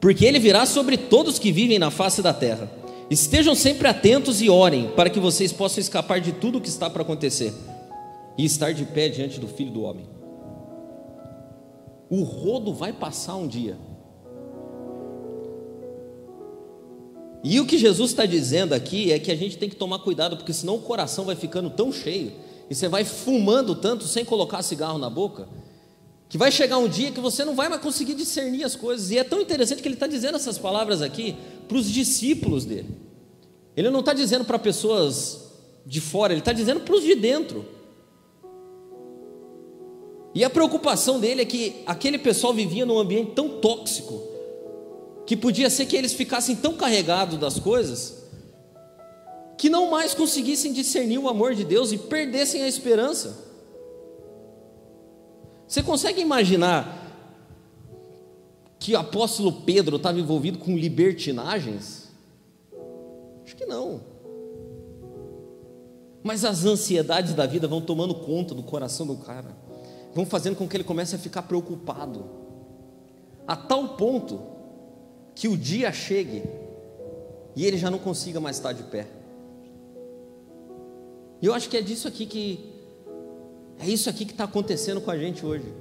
porque 0.00 0.24
ele 0.24 0.38
virá 0.38 0.64
sobre 0.64 0.96
todos 0.96 1.38
que 1.38 1.50
vivem 1.50 1.78
na 1.78 1.90
face 1.90 2.22
da 2.22 2.32
terra. 2.32 2.70
Estejam 3.10 3.56
sempre 3.56 3.88
atentos 3.88 4.40
e 4.40 4.48
orem 4.48 4.92
para 4.94 5.10
que 5.10 5.18
vocês 5.18 5.52
possam 5.52 5.80
escapar 5.80 6.20
de 6.20 6.32
tudo 6.32 6.58
o 6.58 6.60
que 6.60 6.68
está 6.68 6.88
para 6.88 7.02
acontecer 7.02 7.52
e 8.38 8.44
estar 8.44 8.72
de 8.72 8.84
pé 8.84 9.08
diante 9.08 9.40
do 9.40 9.48
Filho 9.48 9.72
do 9.72 9.82
Homem. 9.82 10.08
O 12.08 12.22
rodo 12.22 12.72
vai 12.72 12.92
passar 12.92 13.34
um 13.34 13.48
dia. 13.48 13.76
E 17.42 17.58
o 17.58 17.66
que 17.66 17.78
Jesus 17.78 18.10
está 18.10 18.26
dizendo 18.26 18.74
aqui 18.74 19.10
é 19.10 19.18
que 19.18 19.32
a 19.32 19.36
gente 19.36 19.58
tem 19.58 19.68
que 19.68 19.76
tomar 19.76 19.98
cuidado, 20.00 20.36
porque 20.36 20.52
senão 20.52 20.76
o 20.76 20.82
coração 20.82 21.24
vai 21.24 21.34
ficando 21.34 21.70
tão 21.70 21.92
cheio 21.92 22.32
e 22.68 22.74
você 22.74 22.86
vai 22.86 23.04
fumando 23.04 23.74
tanto 23.74 24.04
sem 24.04 24.24
colocar 24.24 24.62
cigarro 24.62 24.98
na 24.98 25.10
boca, 25.10 25.48
que 26.30 26.38
vai 26.38 26.52
chegar 26.52 26.78
um 26.78 26.88
dia 26.88 27.10
que 27.10 27.18
você 27.18 27.44
não 27.44 27.56
vai 27.56 27.68
mais 27.68 27.82
conseguir 27.82 28.14
discernir 28.14 28.62
as 28.62 28.76
coisas. 28.76 29.10
E 29.10 29.18
é 29.18 29.24
tão 29.24 29.40
interessante 29.40 29.82
que 29.82 29.88
ele 29.88 29.96
está 29.96 30.06
dizendo 30.06 30.36
essas 30.36 30.56
palavras 30.56 31.02
aqui 31.02 31.36
para 31.66 31.76
os 31.76 31.90
discípulos 31.90 32.64
dele. 32.64 32.88
Ele 33.76 33.90
não 33.90 33.98
está 33.98 34.12
dizendo 34.12 34.44
para 34.44 34.56
pessoas 34.56 35.40
de 35.84 36.00
fora, 36.00 36.32
ele 36.32 36.40
está 36.40 36.52
dizendo 36.52 36.80
para 36.80 36.94
os 36.94 37.02
de 37.02 37.16
dentro. 37.16 37.66
E 40.32 40.44
a 40.44 40.48
preocupação 40.48 41.18
dele 41.18 41.42
é 41.42 41.44
que 41.44 41.82
aquele 41.84 42.16
pessoal 42.16 42.54
vivia 42.54 42.86
num 42.86 43.00
ambiente 43.00 43.32
tão 43.32 43.58
tóxico 43.58 44.22
que 45.26 45.36
podia 45.36 45.68
ser 45.68 45.86
que 45.86 45.96
eles 45.96 46.12
ficassem 46.12 46.54
tão 46.54 46.74
carregados 46.74 47.40
das 47.40 47.58
coisas 47.58 48.22
que 49.58 49.68
não 49.68 49.90
mais 49.90 50.14
conseguissem 50.14 50.72
discernir 50.72 51.18
o 51.18 51.28
amor 51.28 51.56
de 51.56 51.64
Deus 51.64 51.90
e 51.90 51.98
perdessem 51.98 52.62
a 52.62 52.68
esperança. 52.68 53.49
Você 55.70 55.84
consegue 55.84 56.20
imaginar 56.20 56.98
que 58.76 58.92
o 58.92 58.98
apóstolo 58.98 59.52
Pedro 59.52 59.98
estava 59.98 60.18
envolvido 60.18 60.58
com 60.58 60.76
libertinagens? 60.76 62.08
Acho 63.44 63.54
que 63.54 63.64
não. 63.64 64.00
Mas 66.24 66.44
as 66.44 66.64
ansiedades 66.64 67.34
da 67.34 67.46
vida 67.46 67.68
vão 67.68 67.80
tomando 67.80 68.16
conta 68.16 68.52
do 68.52 68.64
coração 68.64 69.06
do 69.06 69.14
cara, 69.18 69.56
vão 70.12 70.26
fazendo 70.26 70.56
com 70.56 70.66
que 70.66 70.76
ele 70.76 70.82
comece 70.82 71.14
a 71.14 71.20
ficar 71.20 71.42
preocupado, 71.42 72.28
a 73.46 73.54
tal 73.54 73.90
ponto 73.90 74.40
que 75.36 75.46
o 75.46 75.56
dia 75.56 75.92
chegue 75.92 76.42
e 77.54 77.64
ele 77.64 77.78
já 77.78 77.92
não 77.92 78.00
consiga 78.00 78.40
mais 78.40 78.56
estar 78.56 78.72
de 78.72 78.82
pé. 78.82 79.06
E 81.40 81.46
eu 81.46 81.54
acho 81.54 81.68
que 81.68 81.76
é 81.76 81.80
disso 81.80 82.08
aqui 82.08 82.26
que 82.26 82.79
é 83.80 83.88
isso 83.88 84.10
aqui 84.10 84.24
que 84.24 84.32
está 84.32 84.44
acontecendo 84.44 85.00
com 85.00 85.10
a 85.10 85.16
gente 85.16 85.44
hoje. 85.44 85.72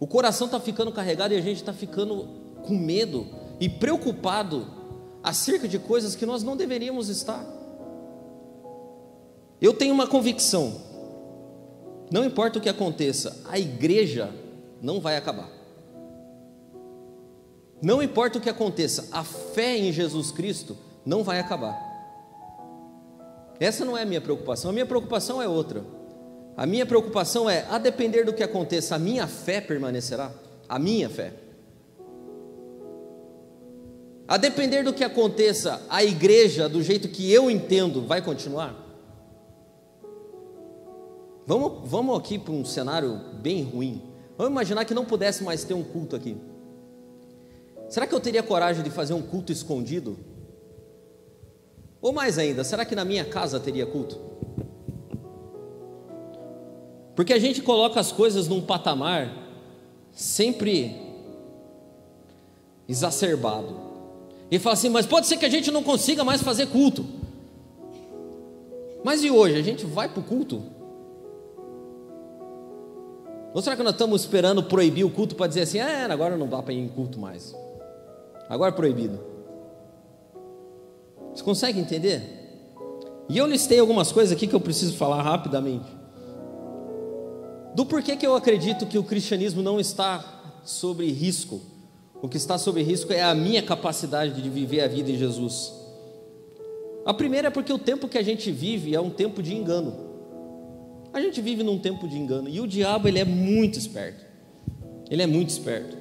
O 0.00 0.06
coração 0.06 0.46
está 0.46 0.58
ficando 0.58 0.90
carregado 0.90 1.34
e 1.34 1.36
a 1.36 1.40
gente 1.40 1.58
está 1.58 1.72
ficando 1.72 2.28
com 2.66 2.76
medo 2.76 3.26
e 3.60 3.68
preocupado 3.68 4.66
acerca 5.22 5.68
de 5.68 5.78
coisas 5.78 6.16
que 6.16 6.26
nós 6.26 6.42
não 6.42 6.56
deveríamos 6.56 7.08
estar. 7.08 7.44
Eu 9.60 9.74
tenho 9.74 9.94
uma 9.94 10.06
convicção: 10.06 10.80
não 12.10 12.24
importa 12.24 12.58
o 12.58 12.62
que 12.62 12.68
aconteça, 12.68 13.42
a 13.48 13.58
igreja 13.58 14.30
não 14.80 15.00
vai 15.00 15.16
acabar. 15.16 15.50
Não 17.82 18.02
importa 18.02 18.38
o 18.38 18.40
que 18.40 18.48
aconteça, 18.48 19.08
a 19.12 19.22
fé 19.22 19.76
em 19.76 19.92
Jesus 19.92 20.30
Cristo 20.30 20.76
não 21.04 21.22
vai 21.22 21.38
acabar. 21.38 21.78
Essa 23.60 23.84
não 23.84 23.96
é 23.96 24.02
a 24.02 24.06
minha 24.06 24.20
preocupação, 24.20 24.70
a 24.70 24.72
minha 24.72 24.86
preocupação 24.86 25.40
é 25.40 25.46
outra. 25.46 25.84
A 26.56 26.66
minha 26.66 26.86
preocupação 26.86 27.50
é, 27.50 27.66
a 27.68 27.78
depender 27.78 28.24
do 28.24 28.32
que 28.32 28.42
aconteça, 28.42 28.94
a 28.94 28.98
minha 28.98 29.26
fé 29.26 29.60
permanecerá? 29.60 30.30
A 30.68 30.78
minha 30.78 31.10
fé. 31.10 31.32
A 34.26 34.36
depender 34.36 34.82
do 34.82 34.92
que 34.92 35.04
aconteça, 35.04 35.82
a 35.88 36.02
igreja, 36.02 36.68
do 36.68 36.82
jeito 36.82 37.08
que 37.08 37.30
eu 37.30 37.50
entendo, 37.50 38.02
vai 38.02 38.22
continuar? 38.22 38.74
Vamos, 41.46 41.88
vamos 41.88 42.18
aqui 42.18 42.38
para 42.38 42.54
um 42.54 42.64
cenário 42.64 43.20
bem 43.42 43.62
ruim. 43.62 44.02
Vamos 44.38 44.52
imaginar 44.52 44.84
que 44.84 44.94
não 44.94 45.04
pudesse 45.04 45.44
mais 45.44 45.64
ter 45.64 45.74
um 45.74 45.84
culto 45.84 46.16
aqui. 46.16 46.36
Será 47.88 48.06
que 48.06 48.14
eu 48.14 48.20
teria 48.20 48.42
coragem 48.42 48.82
de 48.82 48.90
fazer 48.90 49.12
um 49.12 49.22
culto 49.22 49.52
escondido? 49.52 50.16
Ou 52.00 52.12
mais 52.12 52.38
ainda, 52.38 52.64
será 52.64 52.84
que 52.84 52.94
na 52.94 53.04
minha 53.04 53.24
casa 53.24 53.60
teria 53.60 53.84
culto? 53.84 54.18
Porque 57.14 57.32
a 57.32 57.38
gente 57.38 57.62
coloca 57.62 58.00
as 58.00 58.10
coisas 58.10 58.48
num 58.48 58.60
patamar 58.60 59.32
sempre 60.12 60.96
exacerbado. 62.88 63.76
E 64.50 64.58
fala 64.58 64.74
assim, 64.74 64.88
mas 64.88 65.06
pode 65.06 65.26
ser 65.26 65.36
que 65.36 65.44
a 65.44 65.50
gente 65.50 65.70
não 65.70 65.82
consiga 65.82 66.24
mais 66.24 66.42
fazer 66.42 66.66
culto. 66.66 67.04
Mas 69.02 69.22
e 69.22 69.30
hoje? 69.30 69.56
A 69.56 69.62
gente 69.62 69.84
vai 69.84 70.08
para 70.08 70.20
o 70.20 70.24
culto? 70.24 70.62
Ou 73.52 73.62
será 73.62 73.76
que 73.76 73.82
nós 73.82 73.92
estamos 73.92 74.22
esperando 74.22 74.64
proibir 74.64 75.04
o 75.04 75.10
culto 75.10 75.36
para 75.36 75.46
dizer 75.46 75.60
assim, 75.60 75.78
é, 75.78 76.04
agora 76.04 76.36
não 76.36 76.48
dá 76.48 76.60
para 76.60 76.72
ir 76.74 76.78
em 76.78 76.88
culto 76.88 77.20
mais? 77.20 77.54
Agora 78.48 78.72
é 78.72 78.74
proibido. 78.74 79.20
Você 81.32 81.42
consegue 81.44 81.78
entender? 81.78 82.22
E 83.28 83.38
eu 83.38 83.46
listei 83.46 83.78
algumas 83.78 84.10
coisas 84.10 84.36
aqui 84.36 84.46
que 84.46 84.54
eu 84.54 84.60
preciso 84.60 84.96
falar 84.96 85.22
rapidamente. 85.22 85.86
Do 87.74 87.84
porquê 87.84 88.16
que 88.16 88.26
eu 88.26 88.36
acredito 88.36 88.86
que 88.86 88.96
o 88.96 89.02
cristianismo 89.02 89.62
não 89.62 89.80
está 89.80 90.60
sobre 90.64 91.10
risco. 91.10 91.60
O 92.22 92.28
que 92.28 92.36
está 92.36 92.56
sobre 92.56 92.82
risco 92.82 93.12
é 93.12 93.22
a 93.22 93.34
minha 93.34 93.62
capacidade 93.62 94.40
de 94.40 94.48
viver 94.48 94.80
a 94.80 94.88
vida 94.88 95.10
em 95.10 95.18
Jesus. 95.18 95.72
A 97.04 97.12
primeira 97.12 97.48
é 97.48 97.50
porque 97.50 97.72
o 97.72 97.78
tempo 97.78 98.08
que 98.08 98.16
a 98.16 98.22
gente 98.22 98.50
vive 98.50 98.94
é 98.94 99.00
um 99.00 99.10
tempo 99.10 99.42
de 99.42 99.54
engano. 99.54 99.94
A 101.12 101.20
gente 101.20 101.40
vive 101.40 101.62
num 101.62 101.78
tempo 101.78 102.08
de 102.08 102.16
engano 102.16 102.48
e 102.48 102.60
o 102.60 102.66
diabo 102.66 103.08
ele 103.08 103.18
é 103.18 103.24
muito 103.24 103.78
esperto. 103.78 104.24
Ele 105.10 105.22
é 105.22 105.26
muito 105.26 105.50
esperto. 105.50 105.98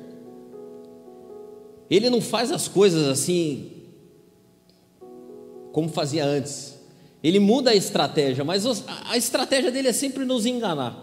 Ele 1.89 2.10
não 2.10 2.22
faz 2.22 2.51
as 2.51 2.68
coisas 2.68 3.08
assim 3.08 3.72
como 5.72 5.89
fazia 5.89 6.24
antes. 6.24 6.80
Ele 7.22 7.39
muda 7.39 7.72
a 7.72 7.75
estratégia, 7.75 8.44
mas 8.44 8.65
a 9.10 9.18
estratégia 9.18 9.72
dele 9.72 9.89
é 9.89 9.94
sempre 9.94 10.24
nos 10.24 10.46
enganar. 10.46 11.02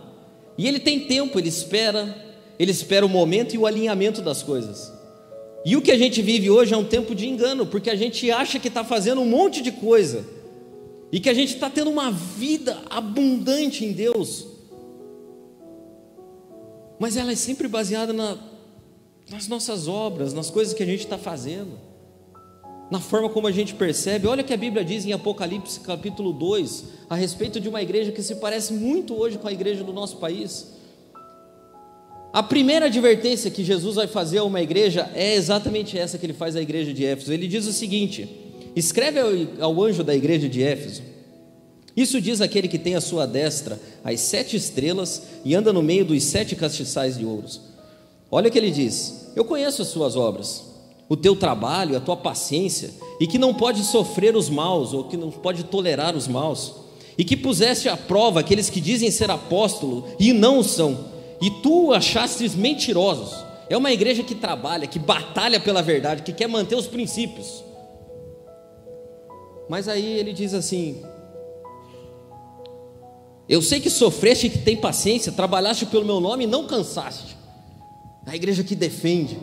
E 0.61 0.69
ele 0.69 0.79
tem 0.79 1.01
tempo, 1.01 1.39
ele 1.39 1.49
espera, 1.49 2.15
ele 2.59 2.71
espera 2.71 3.07
o 3.07 3.09
momento 3.09 3.55
e 3.55 3.59
o 3.59 3.65
alinhamento 3.65 4.21
das 4.21 4.43
coisas. 4.43 4.93
E 5.65 5.75
o 5.75 5.81
que 5.81 5.91
a 5.91 5.97
gente 5.97 6.21
vive 6.21 6.51
hoje 6.51 6.75
é 6.75 6.77
um 6.77 6.85
tempo 6.85 7.15
de 7.15 7.27
engano, 7.27 7.65
porque 7.65 7.89
a 7.89 7.97
gente 7.97 8.31
acha 8.31 8.59
que 8.59 8.69
está 8.69 8.85
fazendo 8.85 9.23
um 9.23 9.25
monte 9.25 9.63
de 9.63 9.73
coisa 9.73 10.23
e 11.11 11.19
que 11.19 11.31
a 11.31 11.33
gente 11.33 11.55
está 11.55 11.71
tendo 11.71 11.89
uma 11.89 12.11
vida 12.11 12.77
abundante 12.91 13.87
em 13.87 13.93
Deus, 13.93 14.49
mas 16.99 17.17
ela 17.17 17.33
é 17.33 17.37
sempre 17.37 17.67
baseada 17.67 18.13
na, 18.13 18.37
nas 19.31 19.49
nossas 19.49 19.89
obras, 19.89 20.35
nas 20.35 20.51
coisas 20.51 20.75
que 20.75 20.83
a 20.83 20.87
gente 20.87 21.01
está 21.01 21.17
fazendo, 21.17 21.79
na 22.91 22.99
forma 22.99 23.29
como 23.29 23.47
a 23.47 23.53
gente 23.53 23.75
percebe. 23.75 24.27
Olha 24.27 24.43
o 24.43 24.45
que 24.45 24.53
a 24.53 24.57
Bíblia 24.57 24.85
diz 24.85 25.05
em 25.05 25.13
Apocalipse 25.13 25.79
capítulo 25.81 26.33
2, 26.33 26.85
a 27.09 27.15
respeito 27.15 27.61
de 27.61 27.69
uma 27.69 27.81
igreja 27.81 28.11
que 28.11 28.23
se 28.23 28.37
parece 28.37 28.73
muito 28.73 29.15
hoje 29.15 29.39
com 29.39 29.47
a 29.47 29.53
igreja 29.53 29.85
do 29.85 29.93
nosso 29.93 30.17
país. 30.17 30.81
A 32.33 32.43
primeira 32.43 32.87
advertência 32.87 33.51
que 33.51 33.65
Jesus 33.65 33.97
vai 33.97 34.07
fazer 34.07 34.39
a 34.39 34.45
uma 34.45 34.61
igreja 34.61 35.11
é 35.15 35.35
exatamente 35.35 35.99
essa 35.99 36.19
que 36.19 36.27
ele 36.27 36.33
faz 36.33 36.55
à 36.57 36.63
igreja 36.63 36.93
de 36.93 37.05
Éfeso. 37.05 37.33
Ele 37.33 37.47
diz 37.47 37.67
o 37.67 37.73
seguinte: 37.73 38.29
escreve 38.75 39.19
ao, 39.61 39.83
anjo 39.83 40.03
da 40.03 40.15
igreja 40.15 40.49
de 40.49 40.63
Éfeso. 40.63 41.03
Isso 41.97 42.21
diz 42.21 42.41
aquele 42.41 42.69
que 42.69 42.79
tem 42.79 42.95
à 42.95 43.01
sua 43.01 43.27
destra 43.27 43.81
as 44.05 44.21
sete 44.21 44.57
estrelas 44.57 45.23
e 45.45 45.55
anda 45.57 45.73
no 45.73 45.83
meio 45.83 46.05
dos 46.05 46.23
sete 46.23 46.55
castiçais 46.55 47.19
de 47.19 47.25
ouros. 47.25 47.61
Olha 48.31 48.49
o 48.49 48.51
que 48.51 48.59
ele 48.59 48.71
diz: 48.71 49.33
Eu 49.35 49.45
conheço 49.45 49.83
as 49.83 49.89
suas 49.89 50.15
obras, 50.15 50.70
o 51.11 51.17
teu 51.17 51.35
trabalho, 51.35 51.97
a 51.97 52.01
tua 52.01 52.17
paciência, 52.17 52.95
e 53.19 53.27
que 53.27 53.37
não 53.37 53.53
pode 53.53 53.83
sofrer 53.83 54.37
os 54.37 54.49
maus, 54.49 54.95
ou 54.95 55.03
que 55.03 55.17
não 55.17 55.29
pode 55.29 55.65
tolerar 55.65 56.15
os 56.15 56.29
maus, 56.29 56.73
e 57.19 57.25
que 57.25 57.37
puseste 57.37 57.89
à 57.89 57.97
prova 57.97 58.39
aqueles 58.39 58.71
que 58.71 58.81
dizem 58.81 59.11
ser 59.11 59.29
apóstolo 59.29 60.07
e 60.21 60.33
não 60.33 60.61
o 60.61 60.65
são, 60.65 61.07
e 61.43 61.51
tu 61.51 61.93
achastes 61.93 62.55
mentirosos. 62.55 63.35
É 63.69 63.77
uma 63.77 63.91
igreja 63.91 64.23
que 64.23 64.37
trabalha, 64.37 64.87
que 64.87 65.01
batalha 65.01 65.59
pela 65.59 65.83
verdade, 65.83 66.23
que 66.23 66.33
quer 66.33 66.47
manter 66.47 66.77
os 66.77 66.87
princípios. 66.87 67.65
Mas 69.69 69.89
aí 69.89 70.17
ele 70.19 70.33
diz 70.33 70.55
assim: 70.55 71.03
Eu 73.49 73.61
sei 73.63 73.81
que 73.81 73.91
sofreste 73.91 74.47
e 74.47 74.51
que 74.51 74.59
tem 74.59 74.77
paciência, 74.77 75.33
trabalhaste 75.33 75.87
pelo 75.87 76.05
meu 76.05 76.21
nome 76.21 76.45
e 76.45 76.47
não 76.47 76.67
cansaste. 76.67 77.37
A 78.27 78.37
igreja 78.37 78.63
que 78.63 78.77
defende. 78.77 79.39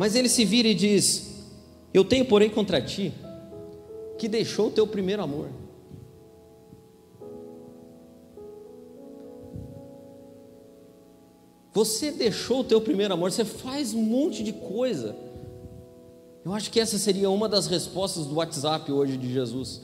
Mas 0.00 0.14
ele 0.16 0.30
se 0.30 0.46
vira 0.46 0.66
e 0.66 0.74
diz: 0.74 1.44
Eu 1.92 2.02
tenho, 2.02 2.24
porém, 2.24 2.48
contra 2.48 2.80
ti, 2.80 3.12
que 4.16 4.30
deixou 4.30 4.68
o 4.68 4.70
teu 4.70 4.86
primeiro 4.86 5.22
amor. 5.22 5.50
Você 11.74 12.10
deixou 12.10 12.60
o 12.60 12.64
teu 12.64 12.80
primeiro 12.80 13.12
amor, 13.12 13.30
você 13.30 13.44
faz 13.44 13.92
um 13.92 14.00
monte 14.00 14.42
de 14.42 14.54
coisa. 14.54 15.14
Eu 16.46 16.54
acho 16.54 16.70
que 16.70 16.80
essa 16.80 16.96
seria 16.96 17.28
uma 17.28 17.46
das 17.46 17.66
respostas 17.66 18.24
do 18.24 18.36
WhatsApp 18.36 18.90
hoje 18.90 19.18
de 19.18 19.30
Jesus. 19.30 19.82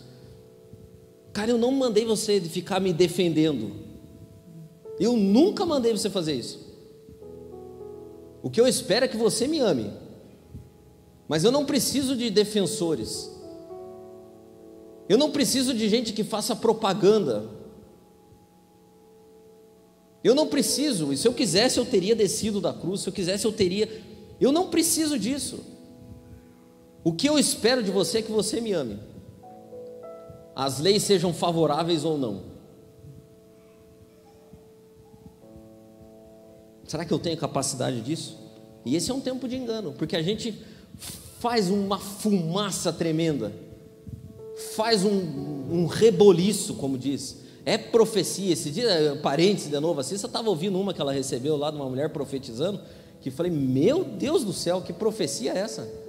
Cara, 1.35 1.51
eu 1.51 1.59
não 1.59 1.73
mandei 1.73 2.07
você 2.07 2.41
ficar 2.41 2.81
me 2.81 2.95
defendendo. 2.95 3.71
Eu 4.99 5.15
nunca 5.15 5.67
mandei 5.67 5.93
você 5.93 6.09
fazer 6.09 6.33
isso. 6.33 6.59
O 8.43 8.49
que 8.49 8.59
eu 8.59 8.67
espero 8.67 9.05
é 9.05 9.09
que 9.09 9.19
você 9.19 9.47
me 9.47 9.61
ame. 9.61 10.06
Mas 11.29 11.45
eu 11.45 11.51
não 11.51 11.65
preciso 11.65 12.17
de 12.17 12.31
defensores. 12.31 13.31
Eu 15.09 15.19
não 15.19 15.31
preciso 15.31 15.75
de 15.75 15.89
gente 15.89 16.13
que 16.13 16.25
faça 16.25 16.55
propaganda. 16.55 17.49
Eu 20.23 20.35
não 20.35 20.49
preciso, 20.49 21.13
e 21.13 21.17
se 21.17 21.29
eu 21.29 21.33
quisesse 21.33 21.79
eu 21.79 21.85
teria 21.85 22.17
descido 22.17 22.61
da 22.61 22.73
cruz, 22.73 23.03
se 23.03 23.09
eu 23.09 23.13
quisesse 23.13 23.45
eu 23.45 23.53
teria. 23.53 23.89
Eu 24.41 24.51
não 24.51 24.69
preciso 24.69 25.19
disso. 25.19 25.61
O 27.05 27.13
que 27.13 27.29
eu 27.29 27.39
espero 27.39 27.83
de 27.83 27.91
você 27.93 28.19
é 28.19 28.23
que 28.23 28.33
você 28.33 28.61
me 28.61 28.73
ame. 28.73 28.99
As 30.55 30.81
leis 30.81 31.05
sejam 31.05 31.33
favoráveis 31.33 32.05
ou 32.05 32.19
não. 32.19 32.57
Será 36.85 37.05
que 37.05 37.13
eu 37.13 37.19
tenho 37.19 37.37
capacidade 37.37 38.01
disso? 38.01 38.39
E 38.85 38.97
esse 38.97 39.11
é 39.11 39.15
um 39.15 39.21
tempo 39.21 39.47
de 39.49 39.57
engano, 39.57 39.93
porque 39.93 40.17
a 40.17 40.23
gente 40.23 40.61
faz 41.39 41.71
uma 41.71 41.99
fumaça 41.99 42.93
tremenda, 42.93 43.53
faz 44.75 45.05
um, 45.05 45.11
um 45.71 45.87
reboliço, 45.87 46.75
como 46.75 46.97
diz, 46.97 47.39
é 47.65 47.77
profecia. 47.77 48.53
Esse 48.53 48.71
dia, 48.71 49.19
parênteses 49.23 49.71
de 49.71 49.81
novo 49.81 50.01
assim, 50.01 50.17
você 50.17 50.27
estava 50.27 50.49
ouvindo 50.49 50.81
uma 50.81 50.95
que 50.95 51.01
ela 51.01 51.13
recebeu 51.13 51.57
lá 51.57 51.71
de 51.71 51.77
uma 51.77 51.89
mulher 51.89 52.11
profetizando, 52.11 52.81
que 53.21 53.31
falei, 53.31 53.53
meu 53.53 54.05
Deus 54.05 54.45
do 54.45 54.53
céu, 54.53 54.83
que 54.83 54.93
profecia 54.93 55.53
é 55.53 55.59
essa? 55.59 56.07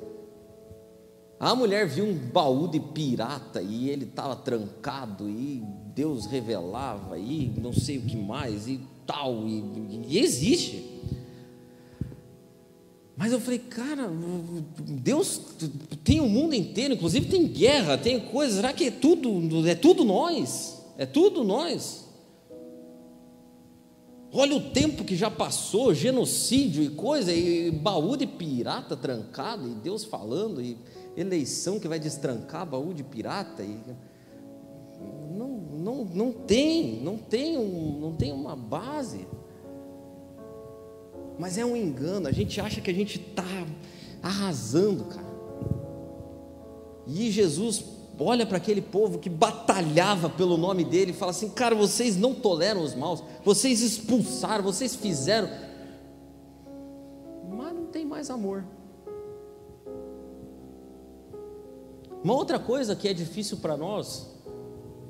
A 1.39 1.53
mulher 1.53 1.87
viu 1.87 2.05
um 2.05 2.15
baú 2.15 2.67
de 2.67 2.79
pirata 2.79 3.61
e 3.61 3.89
ele 3.89 4.05
estava 4.05 4.35
trancado 4.35 5.29
e 5.29 5.63
Deus 5.93 6.25
revelava 6.25 7.17
e 7.19 7.53
não 7.61 7.71
sei 7.71 7.99
o 7.99 8.01
que 8.01 8.17
mais 8.17 8.67
e 8.67 8.79
tal, 9.05 9.47
e, 9.47 9.63
e 10.07 10.19
existe. 10.19 10.83
Mas 13.17 13.31
eu 13.31 13.39
falei, 13.39 13.57
cara, 13.57 14.07
Deus 14.79 15.41
tem 16.03 16.21
o 16.21 16.29
mundo 16.29 16.53
inteiro, 16.53 16.93
inclusive 16.93 17.25
tem 17.27 17.47
guerra, 17.47 17.97
tem 17.97 18.19
coisas, 18.19 18.57
será 18.57 18.71
que 18.71 18.85
é 18.85 18.91
tudo, 18.91 19.67
é 19.67 19.73
tudo 19.73 20.05
nós? 20.05 20.83
É 20.99 21.05
tudo 21.05 21.43
nós. 21.43 22.07
Olha 24.31 24.55
o 24.55 24.69
tempo 24.69 25.03
que 25.03 25.15
já 25.15 25.31
passou, 25.31 25.95
genocídio 25.95 26.83
e 26.83 26.89
coisa, 26.89 27.33
e 27.33 27.71
baú 27.71 28.15
de 28.15 28.27
pirata 28.27 28.95
trancado, 28.95 29.67
e 29.67 29.73
Deus 29.73 30.03
falando, 30.03 30.61
e 30.61 30.77
eleição 31.15 31.79
que 31.79 31.87
vai 31.87 31.99
destrancar 31.99 32.67
baú 32.67 32.93
de 32.93 33.03
pirata. 33.03 33.63
E... 33.63 33.79
Não, 35.35 35.47
não, 35.49 36.05
não 36.05 36.31
tem, 36.31 37.01
não 37.01 37.17
tem, 37.17 37.57
um, 37.57 37.99
não 37.99 38.13
tem 38.13 38.31
uma 38.31 38.55
base. 38.55 39.25
Mas 41.39 41.57
é 41.57 41.65
um 41.65 41.75
engano, 41.75 42.27
a 42.27 42.31
gente 42.31 42.59
acha 42.59 42.81
que 42.81 42.89
a 42.89 42.93
gente 42.93 43.19
está 43.19 43.43
arrasando, 44.21 45.05
cara. 45.05 45.27
E 47.05 47.31
Jesus 47.31 47.85
olha 48.19 48.45
para 48.45 48.57
aquele 48.57 48.81
povo 48.81 49.19
que 49.19 49.29
batalhava 49.29 50.29
pelo 50.29 50.57
nome 50.57 50.83
dele 50.83 51.11
e 51.11 51.13
fala 51.13 51.31
assim: 51.31 51.49
Cara, 51.49 51.75
vocês 51.75 52.17
não 52.17 52.33
toleram 52.33 52.83
os 52.83 52.95
maus, 52.95 53.23
vocês 53.43 53.81
expulsaram, 53.81 54.63
vocês 54.63 54.95
fizeram, 54.95 55.49
mas 57.49 57.73
não 57.73 57.85
tem 57.85 58.05
mais 58.05 58.29
amor. 58.29 58.65
Uma 62.23 62.33
outra 62.33 62.59
coisa 62.59 62.95
que 62.95 63.07
é 63.07 63.13
difícil 63.13 63.57
para 63.57 63.77
nós, 63.77 64.27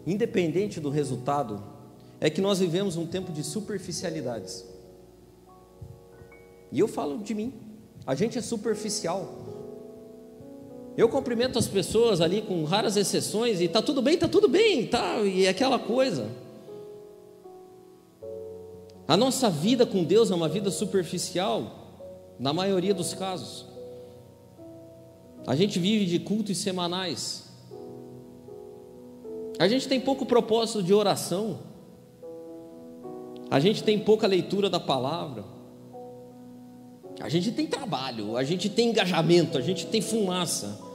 independente 0.06 0.80
do 0.80 0.90
resultado, 0.90 1.64
é 2.20 2.30
que 2.30 2.42
nós 2.42 2.60
vivemos 2.60 2.98
um 2.98 3.08
tempo 3.08 3.32
de 3.32 3.44
superficialidades. 3.44 4.66
E 6.72 6.80
eu 6.80 6.88
falo 6.88 7.18
de 7.20 7.34
mim, 7.34 7.54
a 8.06 8.16
gente 8.16 8.38
é 8.38 8.42
superficial. 8.42 9.48
Eu 10.98 11.08
cumprimento 11.10 11.60
as 11.60 11.68
pessoas 11.68 12.22
ali 12.22 12.42
com 12.42 12.64
raras 12.64 12.98
exceções 12.98 13.62
e 13.62 13.68
tá 13.68 13.82
tudo 13.82 14.02
bem, 14.02 14.18
tá 14.18 14.28
tudo 14.28 14.48
bem, 14.48 14.88
tá, 14.88 15.20
e 15.22 15.46
é 15.46 15.50
aquela 15.50 15.78
coisa. 15.78 16.28
A 19.08 19.16
nossa 19.16 19.50
vida 19.50 19.86
com 19.86 20.04
Deus 20.04 20.32
é 20.32 20.36
uma 20.36 20.50
vida 20.50 20.70
superficial, 20.70 21.88
na 22.40 22.52
maioria 22.52 22.94
dos 22.94 23.14
casos. 23.14 23.66
A 25.46 25.56
gente 25.56 25.80
vive 25.80 26.06
de 26.06 26.20
cultos 26.20 26.58
semanais. 26.58 27.46
A 29.58 29.68
gente 29.68 29.88
tem 29.88 30.00
pouco 30.00 30.26
propósito 30.26 30.84
de 30.84 30.94
oração. 30.94 31.60
A 33.50 33.60
gente 33.60 33.82
tem 33.82 33.98
pouca 33.98 34.28
leitura 34.28 34.70
da 34.70 34.80
palavra. 34.80 35.46
A 37.20 37.30
gente 37.30 37.52
tem 37.52 37.68
trabalho, 37.68 38.38
a 38.38 38.44
gente 38.44 38.70
tem 38.70 38.90
engajamento, 38.90 39.58
a 39.58 39.62
gente 39.62 39.88
tem 39.88 40.02
fumaça 40.02 40.88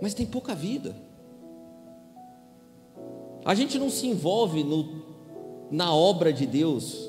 mas 0.00 0.14
tem 0.14 0.26
pouca 0.26 0.54
vida. 0.54 0.94
A 3.44 3.54
gente 3.54 3.78
não 3.78 3.90
se 3.90 4.06
envolve 4.06 4.62
no, 4.62 5.02
na 5.70 5.92
obra 5.92 6.32
de 6.32 6.46
Deus 6.46 7.08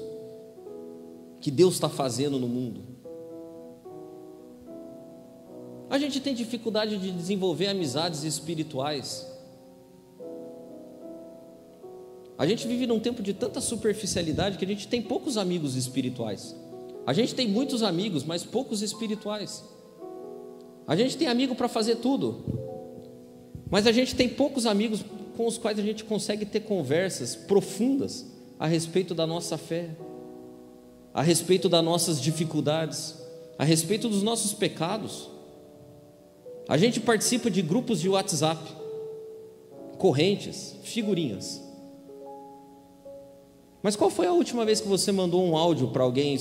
que 1.39 1.51
Deus 1.51 1.75
está 1.75 1.89
fazendo 1.89 2.39
no 2.39 2.47
mundo. 2.47 2.83
A 5.89 5.97
gente 5.97 6.19
tem 6.19 6.33
dificuldade 6.33 6.97
de 6.97 7.11
desenvolver 7.11 7.67
amizades 7.67 8.23
espirituais. 8.23 9.28
A 12.39 12.47
gente 12.47 12.65
vive 12.65 12.87
num 12.87 13.01
tempo 13.01 13.21
de 13.21 13.33
tanta 13.33 13.59
superficialidade 13.59 14.57
que 14.57 14.63
a 14.63 14.67
gente 14.67 14.87
tem 14.87 15.01
poucos 15.01 15.35
amigos 15.35 15.75
espirituais. 15.75 16.55
A 17.05 17.11
gente 17.11 17.35
tem 17.35 17.45
muitos 17.45 17.83
amigos, 17.83 18.23
mas 18.23 18.45
poucos 18.45 18.81
espirituais. 18.81 19.61
A 20.87 20.95
gente 20.95 21.17
tem 21.17 21.27
amigo 21.27 21.53
para 21.53 21.67
fazer 21.67 21.97
tudo, 21.97 22.45
mas 23.69 23.85
a 23.85 23.91
gente 23.91 24.15
tem 24.15 24.29
poucos 24.29 24.65
amigos 24.65 25.03
com 25.35 25.47
os 25.47 25.57
quais 25.57 25.77
a 25.79 25.81
gente 25.81 26.05
consegue 26.05 26.45
ter 26.45 26.61
conversas 26.61 27.35
profundas 27.35 28.25
a 28.57 28.67
respeito 28.67 29.13
da 29.13 29.27
nossa 29.27 29.57
fé, 29.57 29.89
a 31.13 31.21
respeito 31.21 31.67
das 31.67 31.83
nossas 31.83 32.21
dificuldades, 32.21 33.15
a 33.57 33.65
respeito 33.65 34.07
dos 34.07 34.23
nossos 34.23 34.53
pecados. 34.53 35.29
A 36.69 36.77
gente 36.77 37.01
participa 37.01 37.51
de 37.51 37.61
grupos 37.61 37.99
de 37.99 38.07
WhatsApp, 38.07 38.63
correntes, 39.97 40.77
figurinhas. 40.83 41.67
Mas 43.81 43.95
qual 43.95 44.09
foi 44.09 44.27
a 44.27 44.33
última 44.33 44.65
vez 44.65 44.81
que 44.81 44.87
você 44.87 45.11
mandou 45.11 45.43
um 45.43 45.55
áudio 45.55 45.87
para 45.87 46.03
alguém 46.03 46.37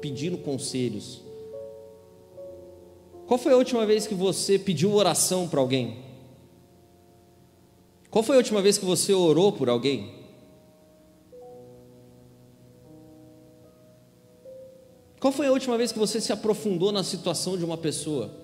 pedindo 0.00 0.38
conselhos? 0.38 1.22
Qual 3.26 3.38
foi 3.38 3.52
a 3.52 3.56
última 3.56 3.84
vez 3.86 4.06
que 4.06 4.14
você 4.14 4.58
pediu 4.58 4.94
oração 4.94 5.48
para 5.48 5.60
alguém? 5.60 6.04
Qual 8.10 8.22
foi 8.22 8.36
a 8.36 8.38
última 8.38 8.62
vez 8.62 8.78
que 8.78 8.84
você 8.84 9.12
orou 9.12 9.52
por 9.52 9.68
alguém? 9.68 10.12
Qual 15.18 15.32
foi 15.32 15.46
a 15.46 15.52
última 15.52 15.78
vez 15.78 15.90
que 15.90 15.98
você 15.98 16.20
se 16.20 16.32
aprofundou 16.32 16.92
na 16.92 17.02
situação 17.02 17.56
de 17.56 17.64
uma 17.64 17.78
pessoa? 17.78 18.43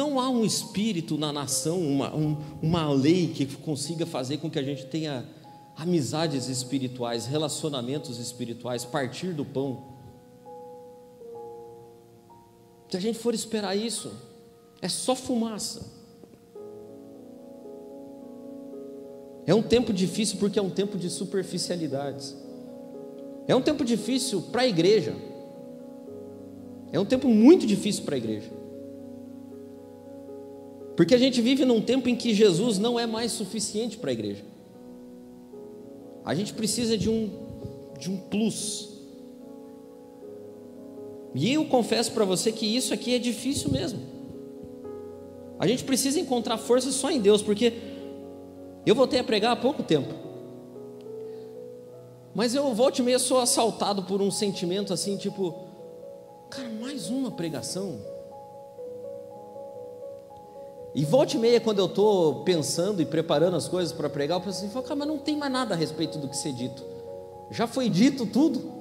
Não 0.00 0.18
há 0.18 0.30
um 0.30 0.46
espírito 0.46 1.18
na 1.18 1.30
nação, 1.30 1.78
uma, 1.78 2.16
um, 2.16 2.34
uma 2.62 2.90
lei 2.90 3.26
que 3.26 3.44
consiga 3.44 4.06
fazer 4.06 4.38
com 4.38 4.50
que 4.50 4.58
a 4.58 4.62
gente 4.62 4.86
tenha 4.86 5.28
amizades 5.76 6.48
espirituais, 6.48 7.26
relacionamentos 7.26 8.18
espirituais, 8.18 8.82
partir 8.82 9.34
do 9.34 9.44
pão. 9.44 9.90
Se 12.88 12.96
a 12.96 13.00
gente 13.00 13.18
for 13.18 13.34
esperar 13.34 13.76
isso, 13.76 14.10
é 14.80 14.88
só 14.88 15.14
fumaça. 15.14 16.00
É 19.46 19.54
um 19.54 19.62
tempo 19.62 19.92
difícil 19.92 20.38
porque 20.38 20.58
é 20.58 20.62
um 20.62 20.70
tempo 20.70 20.96
de 20.96 21.10
superficialidades. 21.10 22.34
É 23.46 23.54
um 23.54 23.60
tempo 23.60 23.84
difícil 23.84 24.40
para 24.50 24.62
a 24.62 24.66
igreja. 24.66 25.14
É 26.90 26.98
um 26.98 27.04
tempo 27.04 27.28
muito 27.28 27.66
difícil 27.66 28.04
para 28.04 28.14
a 28.14 28.18
igreja. 28.18 28.60
Porque 31.00 31.14
a 31.14 31.18
gente 31.18 31.40
vive 31.40 31.64
num 31.64 31.80
tempo 31.80 32.10
em 32.10 32.14
que 32.14 32.34
Jesus 32.34 32.76
não 32.76 33.00
é 33.00 33.06
mais 33.06 33.32
suficiente 33.32 33.96
para 33.96 34.10
a 34.10 34.12
igreja. 34.12 34.44
A 36.22 36.34
gente 36.34 36.52
precisa 36.52 36.94
de 36.98 37.08
um, 37.08 37.30
de 37.98 38.10
um 38.10 38.18
plus. 38.18 38.86
E 41.34 41.54
eu 41.54 41.64
confesso 41.64 42.12
para 42.12 42.26
você 42.26 42.52
que 42.52 42.66
isso 42.66 42.92
aqui 42.92 43.14
é 43.14 43.18
difícil 43.18 43.70
mesmo. 43.70 43.98
A 45.58 45.66
gente 45.66 45.84
precisa 45.84 46.20
encontrar 46.20 46.58
força 46.58 46.92
só 46.92 47.10
em 47.10 47.18
Deus, 47.18 47.40
porque 47.40 47.72
eu 48.84 48.94
voltei 48.94 49.20
a 49.20 49.24
pregar 49.24 49.52
há 49.52 49.56
pouco 49.56 49.82
tempo. 49.82 50.12
Mas 52.34 52.54
eu 52.54 52.74
volto 52.74 52.98
e 52.98 53.02
meia 53.02 53.18
sou 53.18 53.40
assaltado 53.40 54.02
por 54.02 54.20
um 54.20 54.30
sentimento 54.30 54.92
assim, 54.92 55.16
tipo, 55.16 55.54
cara, 56.50 56.68
mais 56.68 57.08
uma 57.08 57.30
pregação. 57.30 58.09
E 60.94 61.04
volta 61.04 61.36
e 61.36 61.38
meia, 61.38 61.60
quando 61.60 61.78
eu 61.78 61.86
estou 61.86 62.42
pensando 62.42 63.00
e 63.00 63.06
preparando 63.06 63.56
as 63.56 63.68
coisas 63.68 63.92
para 63.92 64.08
pregar, 64.08 64.38
eu 64.38 64.42
penso 64.42 64.64
assim, 64.64 64.82
cara, 64.82 64.96
mas 64.96 65.06
não 65.06 65.18
tem 65.18 65.36
mais 65.36 65.52
nada 65.52 65.74
a 65.74 65.76
respeito 65.76 66.18
do 66.18 66.28
que 66.28 66.36
ser 66.36 66.52
dito. 66.52 66.82
Já 67.50 67.66
foi 67.66 67.88
dito 67.88 68.26
tudo. 68.26 68.72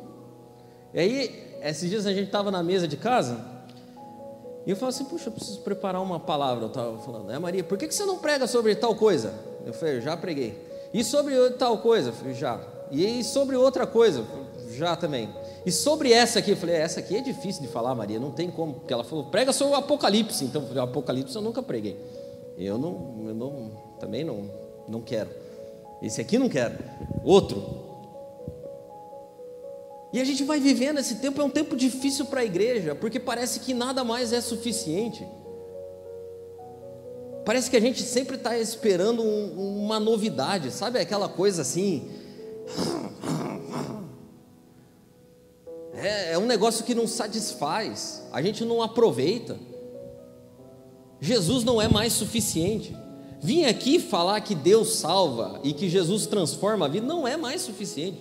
E 0.94 1.00
aí, 1.00 1.60
esses 1.62 1.90
dias 1.90 2.06
a 2.06 2.14
gente 2.14 2.26
estava 2.26 2.50
na 2.50 2.64
mesa 2.64 2.88
de 2.88 2.98
casa, 2.98 3.38
e 4.66 4.72
eu 4.72 4.76
falo 4.76 4.90
assim, 4.90 5.06
puxa, 5.06 5.30
eu 5.30 5.34
preciso 5.34 5.60
preparar 5.62 6.02
uma 6.02 6.20
palavra. 6.20 6.66
Eu 6.66 6.68
estava 6.68 6.98
falando, 7.00 7.32
é 7.32 7.40
Maria, 7.40 7.64
por 7.64 7.78
que, 7.78 7.88
que 7.88 7.96
você 7.96 8.06
não 8.06 8.20
prega 8.20 8.46
sobre 8.46 8.76
tal 8.76 8.96
coisa? 8.96 9.34
Eu 9.66 9.74
falei, 9.74 10.02
já 10.02 10.16
preguei. 10.16 10.58
E 10.94 11.04
sobre 11.04 11.36
tal 11.52 11.80
coisa? 11.80 12.10
Eu 12.10 12.14
falei, 12.14 12.34
já. 12.34 12.60
E 12.92 13.24
sobre 13.24 13.56
outra 13.56 13.88
coisa? 13.88 14.24
Já 14.80 14.96
também. 14.96 15.30
E 15.66 15.72
sobre 15.74 16.14
essa 16.14 16.40
aqui, 16.40 16.52
eu 16.52 16.58
falei, 16.58 16.76
essa 16.76 17.02
aqui 17.02 17.18
é 17.18 17.20
difícil 17.20 17.62
de 17.62 17.68
falar, 17.68 17.94
Maria, 17.94 18.18
não 18.18 18.32
tem 18.32 18.50
como. 18.50 18.76
Porque 18.76 18.94
ela 18.94 19.04
falou, 19.04 19.26
prega 19.26 19.52
sobre 19.52 19.74
o 19.74 19.78
Apocalipse. 19.78 20.46
Então, 20.46 20.62
eu 20.62 20.68
falei, 20.70 20.84
Apocalipse 20.84 21.36
eu 21.36 21.42
nunca 21.42 21.62
preguei. 21.62 22.00
Eu 22.58 22.78
não, 22.78 23.26
eu 23.28 23.36
não 23.36 23.72
também 24.00 24.24
não, 24.24 24.50
não 24.88 25.02
quero. 25.02 25.30
Esse 26.02 26.22
aqui 26.22 26.38
não 26.38 26.48
quero. 26.48 26.78
Outro. 27.26 27.62
E 30.14 30.22
a 30.22 30.24
gente 30.24 30.46
vai 30.46 30.62
vivendo 30.62 30.98
esse 30.98 31.16
tempo, 31.16 31.42
é 31.42 31.44
um 31.44 31.50
tempo 31.50 31.76
difícil 31.76 32.26
para 32.26 32.40
a 32.40 32.46
igreja, 32.46 32.96
porque 32.96 33.20
parece 33.20 33.60
que 33.60 33.74
nada 33.74 34.02
mais 34.06 34.32
é 34.32 34.40
suficiente. 34.40 35.28
Parece 37.46 37.70
que 37.70 37.76
a 37.76 37.82
gente 37.82 38.02
sempre 38.02 38.38
está 38.38 38.58
esperando 38.58 39.22
um, 39.22 39.84
uma 39.84 40.00
novidade, 40.00 40.72
sabe? 40.72 41.00
Aquela 41.00 41.28
coisa 41.28 41.64
assim, 41.64 42.10
é, 46.02 46.34
é 46.34 46.38
um 46.38 46.46
negócio 46.46 46.86
que 46.86 46.96
não 46.96 47.08
satisfaz, 47.08 48.24
a 48.32 48.42
gente 48.42 48.64
não 48.66 48.82
aproveita. 48.82 49.58
Jesus 51.22 51.64
não 51.64 51.82
é 51.82 51.88
mais 51.88 52.14
suficiente. 52.14 52.96
Vir 53.42 53.66
aqui 53.66 54.00
falar 54.00 54.42
que 54.42 54.56
Deus 54.56 54.96
salva 54.96 55.60
e 55.64 55.74
que 55.74 55.90
Jesus 55.90 56.26
transforma 56.26 56.86
a 56.86 56.90
vida 56.90 57.06
não 57.06 57.28
é 57.28 57.38
mais 57.38 57.62
suficiente. 57.62 58.18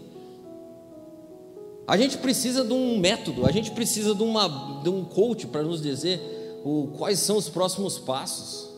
A 1.87 1.97
gente 1.97 2.19
precisa 2.19 2.65
de 2.65 2.73
um 2.73 2.99
método, 2.99 3.47
a 3.47 3.51
gente 3.51 3.71
precisa 3.71 4.15
de, 4.15 4.23
uma, 4.23 4.81
de 4.83 4.91
um 4.91 5.05
coach 5.05 5.47
para 5.47 5.63
nos 5.63 5.81
dizer 5.81 6.61
o, 6.65 6.89
quais 6.99 7.19
são 7.19 7.37
os 7.37 7.49
próximos 7.49 7.99
passos. 7.99 8.69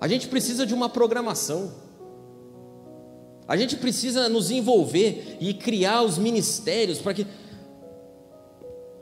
A 0.00 0.08
gente 0.08 0.26
precisa 0.28 0.66
de 0.66 0.74
uma 0.74 0.88
programação. 0.88 1.72
A 3.46 3.56
gente 3.56 3.76
precisa 3.76 4.28
nos 4.28 4.50
envolver 4.50 5.36
e 5.40 5.54
criar 5.54 6.02
os 6.02 6.18
ministérios 6.18 6.98
para 6.98 7.14
que 7.14 7.26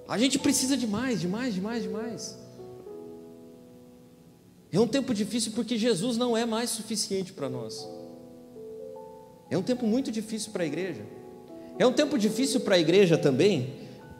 a 0.08 0.16
gente 0.16 0.38
precisa 0.38 0.74
de 0.74 0.86
mais, 0.86 1.20
de 1.20 1.28
mais, 1.28 1.54
de 1.54 1.60
mais, 1.60 1.82
de 1.82 1.88
mais. 1.90 2.38
É 4.72 4.80
um 4.80 4.86
tempo 4.86 5.12
difícil 5.12 5.52
porque 5.52 5.76
Jesus 5.76 6.16
não 6.16 6.34
é 6.34 6.46
mais 6.46 6.70
suficiente 6.70 7.32
para 7.32 7.50
nós. 7.50 7.86
É 9.50 9.56
um 9.56 9.62
tempo 9.62 9.86
muito 9.86 10.10
difícil 10.10 10.50
para 10.50 10.62
a 10.62 10.66
igreja. 10.66 11.02
É 11.78 11.86
um 11.86 11.92
tempo 11.92 12.18
difícil 12.18 12.60
para 12.60 12.76
a 12.76 12.78
igreja 12.78 13.16
também, 13.18 13.74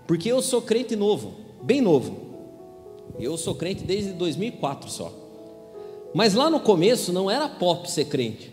porque 0.06 0.30
eu 0.30 0.40
sou 0.42 0.60
crente 0.60 0.94
novo, 0.94 1.34
bem 1.62 1.80
novo. 1.80 2.28
Eu 3.18 3.36
sou 3.36 3.54
crente 3.54 3.82
desde 3.82 4.12
2004 4.12 4.90
só. 4.90 5.12
Mas 6.14 6.34
lá 6.34 6.48
no 6.48 6.60
começo 6.60 7.12
não 7.12 7.30
era 7.30 7.48
pop 7.48 7.90
ser 7.90 8.06
crente. 8.06 8.52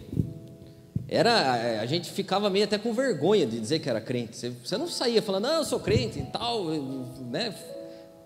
Era, 1.16 1.56
é, 1.56 1.80
a 1.80 1.86
gente 1.86 2.12
ficava 2.12 2.50
meio 2.50 2.66
até 2.66 2.78
com 2.78 2.92
vergonha 2.92 3.46
de 3.46 3.58
dizer 3.58 3.80
que 3.80 3.90
era 3.90 4.02
crente. 4.02 4.36
Você, 4.36 4.50
você 4.50 4.78
não 4.78 4.86
saía 4.86 5.22
falando, 5.22 5.44
não, 5.44 5.54
eu 5.54 5.64
sou 5.64 5.80
crente 5.80 6.20
e 6.20 6.24
tal, 6.24 6.66
né? 6.66 7.56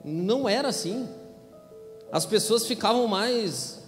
Não 0.03 0.49
era 0.49 0.69
assim. 0.69 1.07
As 2.11 2.25
pessoas 2.25 2.65
ficavam 2.65 3.07
mais 3.07 3.83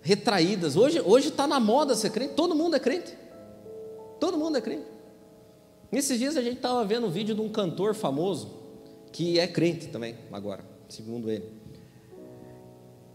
retraídas. 0.00 0.74
Hoje 0.74 1.00
hoje 1.00 1.28
está 1.28 1.46
na 1.46 1.60
moda 1.60 1.94
ser 1.94 2.10
crente. 2.10 2.34
Todo 2.34 2.52
mundo 2.52 2.74
é 2.74 2.80
crente. 2.80 3.16
Todo 4.18 4.36
mundo 4.36 4.58
é 4.58 4.60
crente. 4.60 4.86
Nesses 5.92 6.18
dias 6.18 6.36
a 6.36 6.42
gente 6.42 6.56
estava 6.56 6.84
vendo 6.84 7.06
um 7.06 7.10
vídeo 7.10 7.36
de 7.36 7.40
um 7.40 7.48
cantor 7.48 7.94
famoso 7.94 8.60
que 9.12 9.38
é 9.38 9.46
crente 9.46 9.86
também 9.86 10.16
agora, 10.32 10.64
segundo 10.88 11.30
ele. 11.30 11.48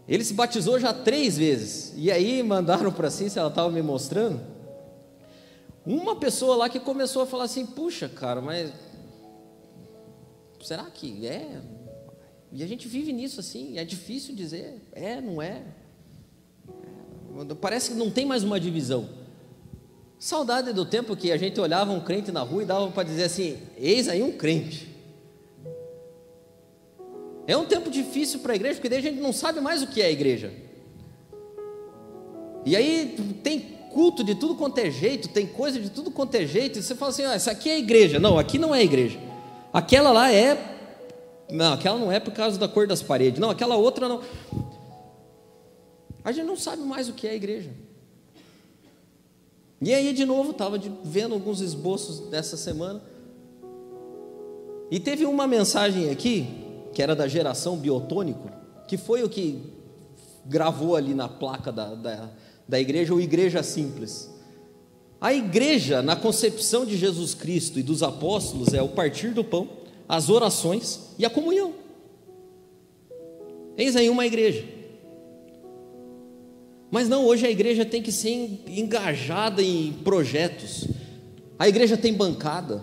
Ele 0.08 0.24
se 0.24 0.32
batizou 0.32 0.80
já 0.80 0.94
três 0.94 1.36
vezes. 1.36 1.92
E 1.98 2.10
aí 2.10 2.42
mandaram 2.42 2.90
para 2.90 3.10
si, 3.10 3.28
se 3.28 3.38
ela 3.38 3.48
estava 3.48 3.70
me 3.70 3.82
mostrando 3.82 4.56
uma 5.94 6.16
pessoa 6.16 6.54
lá 6.54 6.68
que 6.68 6.78
começou 6.78 7.22
a 7.22 7.26
falar 7.26 7.44
assim: 7.44 7.64
puxa, 7.64 8.08
cara, 8.08 8.42
mas 8.42 8.70
será 10.62 10.84
que 10.84 11.26
é? 11.26 11.62
E 12.52 12.62
a 12.62 12.66
gente 12.66 12.86
vive 12.86 13.12
nisso 13.12 13.40
assim, 13.40 13.78
é 13.78 13.84
difícil 13.84 14.34
dizer, 14.34 14.82
é, 14.92 15.20
não 15.20 15.40
é. 15.40 15.62
Parece 17.60 17.92
que 17.92 17.96
não 17.96 18.10
tem 18.10 18.26
mais 18.26 18.42
uma 18.44 18.58
divisão. 18.58 19.08
Saudade 20.18 20.72
do 20.72 20.84
tempo 20.84 21.16
que 21.16 21.30
a 21.30 21.36
gente 21.36 21.58
olhava 21.60 21.92
um 21.92 22.00
crente 22.00 22.32
na 22.32 22.40
rua 22.40 22.62
e 22.62 22.66
dava 22.66 22.90
para 22.90 23.04
dizer 23.04 23.24
assim: 23.24 23.58
eis 23.78 24.08
aí 24.08 24.22
um 24.22 24.32
crente. 24.32 24.94
É 27.46 27.56
um 27.56 27.64
tempo 27.64 27.88
difícil 27.90 28.40
para 28.40 28.52
a 28.52 28.56
igreja, 28.56 28.74
porque 28.74 28.90
daí 28.90 28.98
a 28.98 29.02
gente 29.02 29.20
não 29.20 29.32
sabe 29.32 29.58
mais 29.58 29.82
o 29.82 29.86
que 29.86 30.02
é 30.02 30.06
a 30.06 30.10
igreja. 30.10 30.52
E 32.66 32.76
aí 32.76 33.16
tem 33.42 33.77
culto 33.92 34.22
de 34.22 34.34
tudo 34.34 34.54
quanto 34.54 34.78
é 34.78 34.90
jeito, 34.90 35.28
tem 35.28 35.46
coisa 35.46 35.78
de 35.80 35.90
tudo 35.90 36.10
quanto 36.10 36.34
é 36.34 36.46
jeito, 36.46 36.78
e 36.78 36.82
você 36.82 36.94
fala 36.94 37.10
assim: 37.10 37.24
ah, 37.24 37.36
isso 37.36 37.50
aqui 37.50 37.68
é 37.68 37.78
igreja. 37.78 38.18
Não, 38.18 38.38
aqui 38.38 38.58
não 38.58 38.74
é 38.74 38.82
igreja. 38.82 39.18
Aquela 39.72 40.10
lá 40.10 40.32
é. 40.32 40.76
Não, 41.50 41.72
aquela 41.72 41.98
não 41.98 42.12
é 42.12 42.20
por 42.20 42.32
causa 42.32 42.58
da 42.58 42.68
cor 42.68 42.86
das 42.86 43.02
paredes. 43.02 43.40
Não, 43.40 43.50
aquela 43.50 43.76
outra 43.76 44.08
não. 44.08 44.20
A 46.24 46.32
gente 46.32 46.46
não 46.46 46.56
sabe 46.56 46.82
mais 46.82 47.08
o 47.08 47.12
que 47.12 47.26
é 47.26 47.34
igreja. 47.34 47.70
E 49.80 49.94
aí, 49.94 50.12
de 50.12 50.24
novo, 50.24 50.50
estava 50.50 50.78
vendo 51.04 51.34
alguns 51.34 51.60
esboços 51.60 52.20
dessa 52.28 52.56
semana. 52.56 53.00
E 54.90 54.98
teve 54.98 55.24
uma 55.24 55.46
mensagem 55.46 56.10
aqui, 56.10 56.46
que 56.92 57.02
era 57.02 57.14
da 57.14 57.28
geração 57.28 57.76
biotônico, 57.76 58.50
que 58.88 58.96
foi 58.96 59.22
o 59.22 59.28
que 59.28 59.62
gravou 60.44 60.96
ali 60.96 61.14
na 61.14 61.28
placa 61.28 61.70
da, 61.70 61.94
da 61.94 62.30
da 62.68 62.78
igreja 62.78 63.14
ou 63.14 63.20
igreja 63.20 63.62
simples. 63.62 64.30
A 65.20 65.32
igreja, 65.32 66.02
na 66.02 66.14
concepção 66.14 66.84
de 66.84 66.96
Jesus 66.96 67.34
Cristo 67.34 67.78
e 67.78 67.82
dos 67.82 68.02
apóstolos, 68.02 68.72
é 68.74 68.82
o 68.82 68.88
partir 68.88 69.30
do 69.30 69.42
pão, 69.42 69.68
as 70.08 70.28
orações 70.28 71.00
e 71.18 71.24
a 71.24 71.30
comunhão. 71.30 71.74
Eis 73.76 73.96
aí 73.96 74.10
uma 74.10 74.26
igreja. 74.26 74.64
Mas 76.90 77.08
não, 77.08 77.26
hoje 77.26 77.46
a 77.46 77.50
igreja 77.50 77.84
tem 77.84 78.02
que 78.02 78.12
ser 78.12 78.62
engajada 78.68 79.62
em 79.62 79.92
projetos. 79.92 80.86
A 81.58 81.68
igreja 81.68 81.96
tem 81.96 82.12
bancada. 82.12 82.82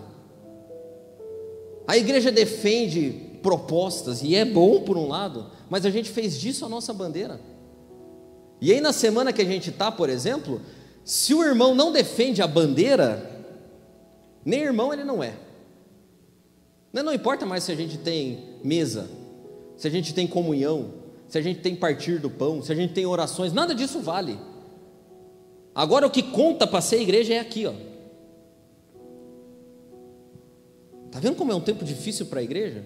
A 1.86 1.96
igreja 1.96 2.30
defende 2.30 3.26
propostas, 3.42 4.22
e 4.22 4.34
é 4.34 4.44
bom 4.44 4.80
por 4.80 4.96
um 4.96 5.06
lado, 5.08 5.46
mas 5.70 5.86
a 5.86 5.90
gente 5.90 6.10
fez 6.10 6.38
disso 6.38 6.64
a 6.64 6.68
nossa 6.68 6.92
bandeira. 6.92 7.40
E 8.60 8.72
aí, 8.72 8.80
na 8.80 8.92
semana 8.92 9.32
que 9.32 9.42
a 9.42 9.44
gente 9.44 9.70
está, 9.70 9.92
por 9.92 10.08
exemplo, 10.08 10.60
se 11.04 11.34
o 11.34 11.44
irmão 11.44 11.74
não 11.74 11.92
defende 11.92 12.42
a 12.42 12.46
bandeira, 12.46 13.44
nem 14.44 14.62
irmão 14.62 14.92
ele 14.92 15.04
não 15.04 15.22
é. 15.22 15.34
Não, 16.92 17.02
não 17.02 17.12
importa 17.12 17.44
mais 17.44 17.64
se 17.64 17.72
a 17.72 17.74
gente 17.74 17.98
tem 17.98 18.58
mesa, 18.64 19.08
se 19.76 19.86
a 19.86 19.90
gente 19.90 20.14
tem 20.14 20.26
comunhão, 20.26 20.94
se 21.28 21.36
a 21.36 21.42
gente 21.42 21.60
tem 21.60 21.76
partir 21.76 22.18
do 22.18 22.30
pão, 22.30 22.62
se 22.62 22.72
a 22.72 22.74
gente 22.74 22.94
tem 22.94 23.04
orações, 23.04 23.52
nada 23.52 23.74
disso 23.74 24.00
vale. 24.00 24.38
Agora 25.74 26.06
o 26.06 26.10
que 26.10 26.22
conta 26.22 26.66
para 26.66 26.80
ser 26.80 27.02
igreja 27.02 27.34
é 27.34 27.38
aqui, 27.38 27.66
ó. 27.66 27.74
Tá 31.10 31.20
vendo 31.20 31.36
como 31.36 31.52
é 31.52 31.54
um 31.54 31.60
tempo 31.60 31.84
difícil 31.84 32.26
para 32.26 32.40
a 32.40 32.42
igreja? 32.42 32.84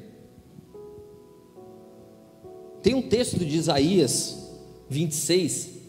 Tem 2.82 2.94
um 2.94 3.02
texto 3.02 3.38
de 3.38 3.56
Isaías 3.56 4.49
26 4.90 5.80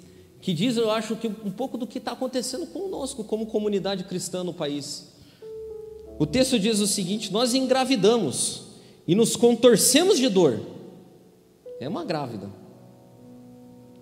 que 0.42 0.54
diz, 0.54 0.76
eu 0.76 0.90
acho 0.90 1.16
que 1.16 1.28
um 1.28 1.52
pouco 1.52 1.78
do 1.78 1.86
que 1.86 2.00
está 2.00 2.14
acontecendo 2.14 2.66
conosco 2.66 3.24
como 3.24 3.46
comunidade 3.46 4.04
cristã 4.06 4.44
no 4.44 4.54
país. 4.54 5.12
O 6.18 6.26
texto 6.26 6.58
diz 6.60 6.80
o 6.80 6.88
seguinte: 6.88 7.32
Nós 7.32 7.54
engravidamos 7.54 8.64
e 9.08 9.14
nos 9.14 9.36
contorcemos 9.36 10.18
de 10.18 10.28
dor. 10.28 10.60
É 11.80 11.88
uma 11.88 12.04
grávida. 12.04 12.50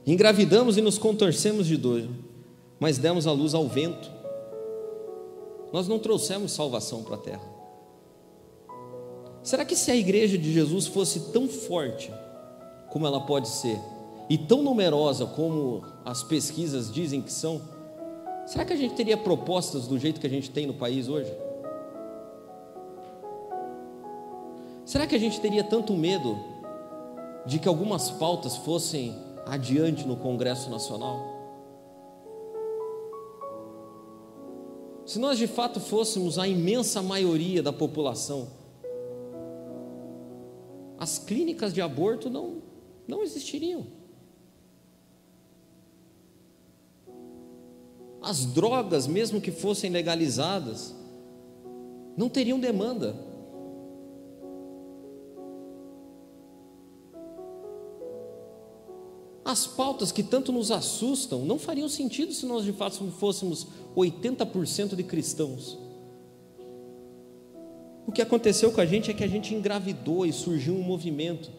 Engravidamos 0.06 0.78
e 0.78 0.82
nos 0.82 0.98
contorcemos 0.98 1.68
de 1.68 1.76
dor, 1.76 2.08
mas 2.80 2.98
demos 2.98 3.28
a 3.28 3.32
luz 3.34 3.54
ao 3.54 3.68
vento. 3.68 4.10
Nós 5.74 5.88
não 5.88 6.00
trouxemos 6.00 6.54
salvação 6.54 7.04
para 7.04 7.16
a 7.16 7.20
terra. 7.20 7.60
Será 9.44 9.66
que 9.66 9.76
se 9.76 9.92
a 9.92 9.96
igreja 9.96 10.38
de 10.38 10.52
Jesus 10.54 10.88
fosse 10.88 11.32
tão 11.32 11.48
forte 11.48 12.12
como 12.90 13.06
ela 13.06 13.22
pode 13.22 13.50
ser, 13.50 13.80
e 14.30 14.38
tão 14.38 14.62
numerosa 14.62 15.26
como 15.26 15.84
as 16.06 16.22
pesquisas 16.22 16.94
dizem 16.94 17.20
que 17.20 17.34
são, 17.34 17.62
será 18.46 18.64
que 18.64 18.72
a 18.72 18.76
gente 18.76 18.94
teria 18.94 19.18
propostas 19.18 19.88
do 19.88 19.98
jeito 19.98 20.22
que 20.22 20.28
a 20.28 20.30
gente 20.30 20.52
tem 20.52 20.68
no 20.68 20.74
país 20.76 21.08
hoje? 21.08 21.32
Será 24.86 25.08
que 25.08 25.16
a 25.16 25.20
gente 25.20 25.42
teria 25.42 25.64
tanto 25.64 25.94
medo 25.94 26.38
de 27.46 27.58
que 27.58 27.68
algumas 27.68 28.12
pautas 28.12 28.56
fossem 28.58 29.16
adiante 29.46 30.08
no 30.08 30.16
Congresso 30.16 30.70
Nacional? 30.70 31.38
Se 35.06 35.18
nós 35.18 35.40
de 35.40 35.48
fato 35.48 35.80
fôssemos 35.80 36.38
a 36.38 36.48
imensa 36.48 37.02
maioria 37.02 37.64
da 37.64 37.74
população, 37.74 38.48
as 41.00 41.18
clínicas 41.18 41.74
de 41.74 41.82
aborto 41.82 42.30
não, 42.30 42.62
não 43.08 43.24
existiriam. 43.24 43.99
As 48.22 48.46
drogas, 48.46 49.08
mesmo 49.08 49.40
que 49.40 49.52
fossem 49.52 49.90
legalizadas, 49.90 50.94
não 52.18 52.28
teriam 52.28 52.60
demanda. 52.60 53.16
As 59.50 59.66
pautas 59.66 60.12
que 60.12 60.22
tanto 60.22 60.52
nos 60.52 60.70
assustam 60.70 61.44
não 61.44 61.58
fariam 61.58 61.90
sentido 61.90 62.34
se 62.34 62.46
nós 62.46 62.64
de 62.64 62.72
fato 62.72 63.04
fôssemos 63.12 63.68
80% 63.96 64.96
de 64.96 65.04
cristãos. 65.04 65.78
O 68.06 68.12
que 68.12 68.22
aconteceu 68.22 68.72
com 68.72 68.82
a 68.82 68.86
gente 68.86 69.10
é 69.10 69.14
que 69.14 69.24
a 69.24 69.28
gente 69.28 69.54
engravidou 69.56 70.26
e 70.26 70.34
surgiu 70.34 70.76
um 70.76 70.82
movimento. 70.82 71.50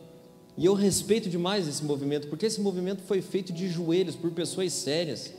E 0.56 0.66
eu 0.66 0.74
respeito 0.74 1.28
demais 1.28 1.66
esse 1.66 1.84
movimento, 1.84 2.28
porque 2.28 2.46
esse 2.46 2.60
movimento 2.60 3.02
foi 3.02 3.22
feito 3.22 3.52
de 3.52 3.68
joelhos 3.68 4.14
por 4.14 4.30
pessoas 4.30 4.72
sérias. 4.72 5.32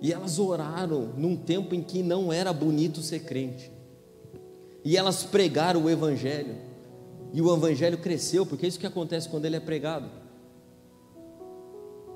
E 0.00 0.12
elas 0.12 0.38
oraram 0.38 1.12
num 1.16 1.36
tempo 1.36 1.74
em 1.74 1.82
que 1.82 2.02
não 2.02 2.32
era 2.32 2.52
bonito 2.52 3.02
ser 3.02 3.20
crente. 3.20 3.70
E 4.84 4.96
elas 4.96 5.24
pregaram 5.24 5.84
o 5.84 5.90
Evangelho. 5.90 6.70
E 7.32 7.40
o 7.40 7.54
evangelho 7.54 7.98
cresceu, 7.98 8.44
porque 8.44 8.66
é 8.66 8.68
isso 8.68 8.78
que 8.78 8.86
acontece 8.86 9.28
quando 9.28 9.44
ele 9.44 9.56
é 9.56 9.60
pregado. 9.60 10.10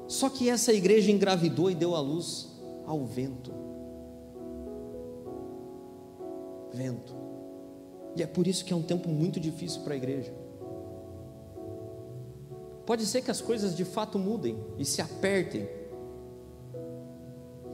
Só 0.09 0.29
que 0.29 0.51
essa 0.51 0.73
igreja 0.73 1.11
engravidou 1.11 1.71
e 1.71 1.75
deu 1.75 1.95
à 1.95 2.01
luz 2.01 2.49
ao 2.85 3.05
vento. 3.05 3.53
Vento. 6.73 7.15
E 8.17 8.23
é 8.23 8.27
por 8.27 8.47
isso 8.47 8.65
que 8.65 8.73
é 8.73 8.77
um 8.77 8.83
tempo 8.83 9.09
muito 9.09 9.39
difícil 9.39 9.83
para 9.83 9.95
a 9.95 9.97
igreja. 9.97 10.33
Pode 12.85 13.07
ser 13.07 13.23
que 13.23 13.31
as 13.31 13.41
coisas 13.41 13.75
de 13.75 13.85
fato 13.85 14.19
mudem 14.19 14.59
e 14.79 14.85
se 14.85 15.01
apertem. 15.01 15.67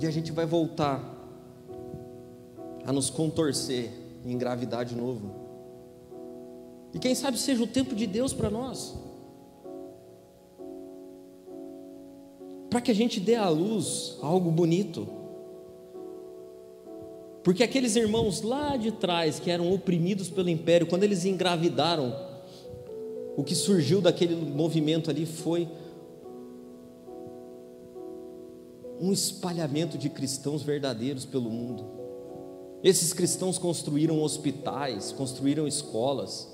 E 0.00 0.06
a 0.06 0.10
gente 0.10 0.32
vai 0.32 0.46
voltar 0.46 1.04
a 2.86 2.92
nos 2.92 3.10
contorcer 3.10 3.90
e 4.24 4.32
engravidar 4.32 4.84
de 4.84 4.96
novo. 4.96 5.30
E 6.94 6.98
quem 6.98 7.14
sabe 7.14 7.38
seja 7.38 7.62
o 7.62 7.66
tempo 7.66 7.94
de 7.94 8.06
Deus 8.06 8.32
para 8.32 8.48
nós. 8.48 8.96
Para 12.70 12.80
que 12.80 12.90
a 12.90 12.94
gente 12.94 13.20
dê 13.20 13.34
à 13.34 13.48
luz 13.50 14.16
algo 14.22 14.50
bonito. 14.50 15.06
Porque 17.44 17.62
aqueles 17.62 17.94
irmãos 17.94 18.42
lá 18.42 18.76
de 18.76 18.92
trás 18.92 19.38
que 19.38 19.50
eram 19.50 19.72
oprimidos 19.72 20.30
pelo 20.30 20.48
império, 20.48 20.86
quando 20.86 21.04
eles 21.04 21.24
engravidaram, 21.24 22.14
o 23.36 23.44
que 23.44 23.54
surgiu 23.54 24.00
daquele 24.00 24.34
movimento 24.34 25.10
ali 25.10 25.26
foi 25.26 25.68
um 29.00 29.12
espalhamento 29.12 29.96
de 29.96 30.10
cristãos 30.10 30.62
verdadeiros 30.62 31.24
pelo 31.24 31.50
mundo. 31.50 31.84
Esses 32.82 33.12
cristãos 33.12 33.58
construíram 33.58 34.22
hospitais, 34.22 35.10
construíram 35.12 35.66
escolas, 35.66 36.48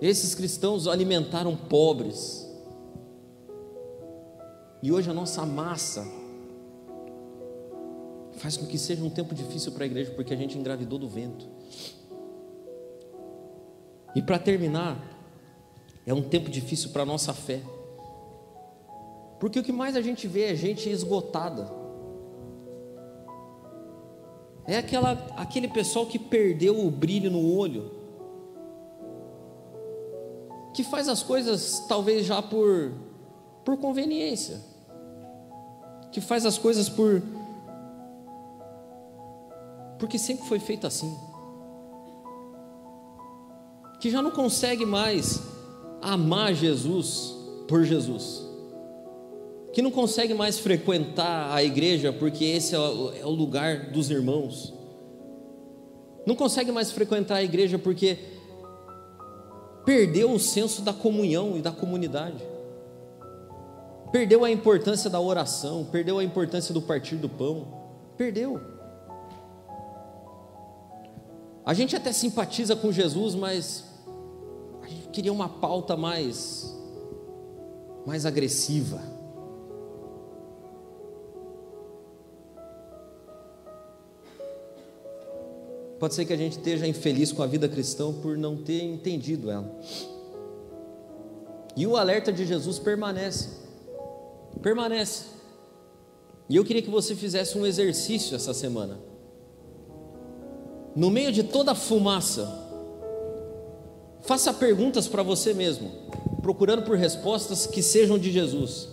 Esses 0.00 0.34
cristãos 0.34 0.88
alimentaram 0.88 1.54
pobres. 1.54 2.48
E 4.82 4.90
hoje 4.90 5.10
a 5.10 5.12
nossa 5.12 5.44
massa 5.44 6.06
faz 8.38 8.56
com 8.56 8.64
que 8.64 8.78
seja 8.78 9.04
um 9.04 9.10
tempo 9.10 9.34
difícil 9.34 9.72
para 9.72 9.84
a 9.84 9.86
igreja, 9.86 10.10
porque 10.12 10.32
a 10.32 10.36
gente 10.36 10.56
engravidou 10.56 10.98
do 10.98 11.06
vento. 11.06 11.46
E 14.16 14.22
para 14.22 14.38
terminar, 14.38 14.98
é 16.06 16.14
um 16.14 16.22
tempo 16.22 16.48
difícil 16.48 16.90
para 16.90 17.02
a 17.02 17.06
nossa 17.06 17.34
fé. 17.34 17.60
Porque 19.40 19.58
o 19.58 19.62
que 19.64 19.72
mais 19.72 19.96
a 19.96 20.02
gente 20.02 20.28
vê 20.28 20.44
é 20.44 20.54
gente 20.54 20.88
esgotada. 20.88 21.68
É 24.66 24.76
aquela, 24.76 25.12
aquele 25.36 25.66
pessoal 25.66 26.06
que 26.06 26.18
perdeu 26.18 26.78
o 26.78 26.90
brilho 26.90 27.30
no 27.30 27.56
olho. 27.56 27.90
Que 30.74 30.84
faz 30.84 31.08
as 31.08 31.22
coisas 31.22 31.84
talvez 31.88 32.26
já 32.26 32.40
por, 32.40 32.92
por 33.64 33.76
conveniência, 33.78 34.60
que 36.12 36.20
faz 36.20 36.46
as 36.46 36.56
coisas 36.56 36.88
por 36.88 37.20
porque 40.00 40.18
sempre 40.18 40.46
foi 40.46 40.58
feito 40.58 40.86
assim, 40.86 41.14
que 44.00 44.10
já 44.10 44.22
não 44.22 44.30
consegue 44.30 44.86
mais 44.86 45.42
amar 46.00 46.54
Jesus 46.54 47.36
por 47.68 47.84
Jesus, 47.84 48.42
que 49.80 49.82
não 49.82 49.90
consegue 49.90 50.34
mais 50.34 50.58
frequentar 50.58 51.54
a 51.54 51.64
igreja 51.64 52.12
porque 52.12 52.44
esse 52.44 52.74
é 52.74 52.78
o, 52.78 53.14
é 53.14 53.24
o 53.24 53.30
lugar 53.30 53.90
dos 53.90 54.10
irmãos, 54.10 54.74
não 56.26 56.36
consegue 56.36 56.70
mais 56.70 56.92
frequentar 56.92 57.36
a 57.36 57.42
igreja 57.42 57.78
porque 57.78 58.18
perdeu 59.86 60.32
o 60.32 60.38
senso 60.38 60.82
da 60.82 60.92
comunhão 60.92 61.56
e 61.56 61.62
da 61.62 61.72
comunidade, 61.72 62.44
perdeu 64.12 64.44
a 64.44 64.50
importância 64.50 65.08
da 65.08 65.18
oração, 65.18 65.88
perdeu 65.90 66.18
a 66.18 66.24
importância 66.24 66.74
do 66.74 66.82
partir 66.82 67.16
do 67.16 67.30
pão, 67.30 67.66
perdeu. 68.18 68.60
A 71.64 71.72
gente 71.72 71.96
até 71.96 72.12
simpatiza 72.12 72.76
com 72.76 72.92
Jesus, 72.92 73.34
mas 73.34 73.82
a 74.82 74.88
gente 74.88 75.08
queria 75.08 75.32
uma 75.32 75.48
pauta 75.48 75.96
mais 75.96 76.70
mais 78.04 78.26
agressiva. 78.26 79.19
Pode 86.00 86.14
ser 86.14 86.24
que 86.24 86.32
a 86.32 86.36
gente 86.36 86.52
esteja 86.52 86.86
infeliz 86.86 87.30
com 87.30 87.42
a 87.42 87.46
vida 87.46 87.68
cristã 87.68 88.10
por 88.10 88.38
não 88.38 88.56
ter 88.56 88.82
entendido 88.82 89.50
ela. 89.50 89.70
E 91.76 91.86
o 91.86 91.94
alerta 91.94 92.32
de 92.32 92.46
Jesus 92.46 92.78
permanece. 92.78 93.50
Permanece. 94.62 95.26
E 96.48 96.56
eu 96.56 96.64
queria 96.64 96.80
que 96.80 96.88
você 96.88 97.14
fizesse 97.14 97.56
um 97.58 97.66
exercício 97.66 98.34
essa 98.34 98.54
semana. 98.54 98.98
No 100.96 101.10
meio 101.10 101.30
de 101.30 101.42
toda 101.42 101.72
a 101.72 101.74
fumaça, 101.74 102.50
faça 104.22 104.54
perguntas 104.54 105.06
para 105.06 105.22
você 105.22 105.52
mesmo, 105.52 105.90
procurando 106.40 106.82
por 106.82 106.96
respostas 106.96 107.66
que 107.66 107.82
sejam 107.82 108.18
de 108.18 108.32
Jesus. 108.32 108.88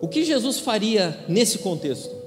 O 0.00 0.08
que 0.08 0.24
Jesus 0.24 0.58
faria 0.58 1.24
nesse 1.28 1.58
contexto? 1.58 2.17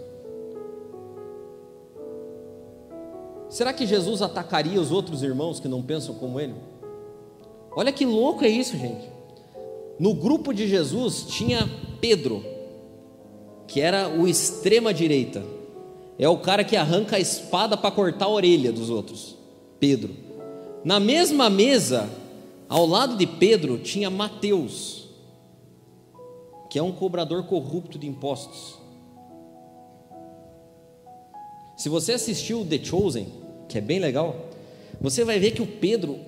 Será 3.51 3.73
que 3.73 3.85
Jesus 3.85 4.21
atacaria 4.21 4.79
os 4.79 4.93
outros 4.93 5.21
irmãos 5.21 5.59
que 5.59 5.67
não 5.67 5.81
pensam 5.83 6.15
como 6.15 6.39
ele? 6.39 6.55
Olha 7.75 7.91
que 7.91 8.05
louco 8.05 8.45
é 8.45 8.47
isso, 8.47 8.77
gente. 8.77 9.09
No 9.99 10.13
grupo 10.13 10.53
de 10.53 10.69
Jesus 10.69 11.25
tinha 11.27 11.69
Pedro, 11.99 12.45
que 13.67 13.81
era 13.81 14.07
o 14.07 14.25
extrema 14.25 14.93
direita. 14.93 15.43
É 16.17 16.29
o 16.29 16.37
cara 16.37 16.63
que 16.63 16.77
arranca 16.77 17.17
a 17.17 17.19
espada 17.19 17.75
para 17.75 17.91
cortar 17.91 18.25
a 18.25 18.29
orelha 18.29 18.71
dos 18.71 18.89
outros. 18.89 19.35
Pedro. 19.81 20.15
Na 20.85 20.97
mesma 20.97 21.49
mesa, 21.49 22.09
ao 22.69 22.85
lado 22.85 23.17
de 23.17 23.27
Pedro, 23.27 23.79
tinha 23.79 24.09
Mateus, 24.09 25.09
que 26.69 26.79
é 26.79 26.81
um 26.81 26.93
cobrador 26.93 27.43
corrupto 27.43 27.99
de 27.99 28.07
impostos. 28.07 28.79
Se 31.75 31.89
você 31.89 32.13
assistiu 32.13 32.63
The 32.63 32.77
Chosen, 32.77 33.40
que 33.71 33.77
é 33.77 33.81
bem 33.81 33.99
legal, 33.99 34.49
você 34.99 35.23
vai 35.23 35.39
ver 35.39 35.51
que 35.51 35.62
o 35.62 35.65
Pedro, 35.65 36.19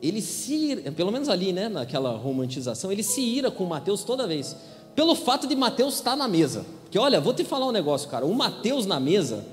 ele 0.00 0.22
se 0.22 0.76
pelo 0.96 1.10
menos 1.10 1.28
ali, 1.28 1.52
né, 1.52 1.68
naquela 1.68 2.16
romantização, 2.16 2.92
ele 2.92 3.02
se 3.02 3.20
ira 3.20 3.50
com 3.50 3.64
Mateus 3.64 4.04
toda 4.04 4.26
vez, 4.26 4.56
pelo 4.94 5.14
fato 5.16 5.46
de 5.48 5.56
Mateus 5.56 5.94
estar 5.94 6.16
na 6.16 6.28
mesa. 6.28 6.64
Porque 6.84 6.98
olha, 6.98 7.20
vou 7.20 7.34
te 7.34 7.42
falar 7.42 7.66
um 7.66 7.72
negócio, 7.72 8.08
cara, 8.08 8.24
o 8.24 8.32
Mateus 8.32 8.86
na 8.86 9.00
mesa, 9.00 9.44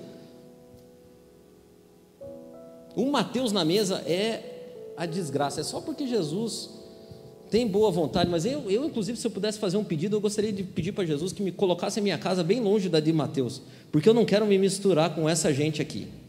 o 2.95 3.05
Mateus 3.09 3.51
na 3.51 3.65
mesa 3.65 4.03
é 4.05 4.93
a 4.95 5.05
desgraça, 5.07 5.61
é 5.61 5.63
só 5.63 5.81
porque 5.81 6.05
Jesus 6.05 6.69
tem 7.49 7.67
boa 7.67 7.89
vontade, 7.89 8.29
mas 8.29 8.45
eu, 8.45 8.69
eu, 8.69 8.85
inclusive, 8.85 9.17
se 9.17 9.25
eu 9.25 9.31
pudesse 9.31 9.59
fazer 9.59 9.75
um 9.75 9.83
pedido, 9.83 10.15
eu 10.15 10.21
gostaria 10.21 10.53
de 10.53 10.63
pedir 10.63 10.91
para 10.91 11.03
Jesus 11.05 11.33
que 11.33 11.41
me 11.41 11.51
colocasse 11.51 11.99
a 11.99 12.03
minha 12.03 12.17
casa 12.17 12.43
bem 12.43 12.61
longe 12.61 12.87
da 12.87 12.99
de 12.99 13.11
Mateus, 13.11 13.61
porque 13.91 14.07
eu 14.07 14.13
não 14.13 14.23
quero 14.23 14.45
me 14.45 14.57
misturar 14.57 15.15
com 15.15 15.27
essa 15.27 15.51
gente 15.51 15.81
aqui. 15.81 16.20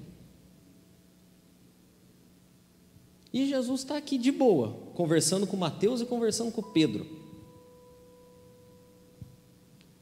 E 3.32 3.46
Jesus 3.46 3.80
está 3.80 3.96
aqui 3.96 4.18
de 4.18 4.30
boa, 4.30 4.76
conversando 4.94 5.46
com 5.46 5.56
Mateus 5.56 6.00
e 6.00 6.06
conversando 6.06 6.52
com 6.52 6.62
Pedro. 6.62 7.06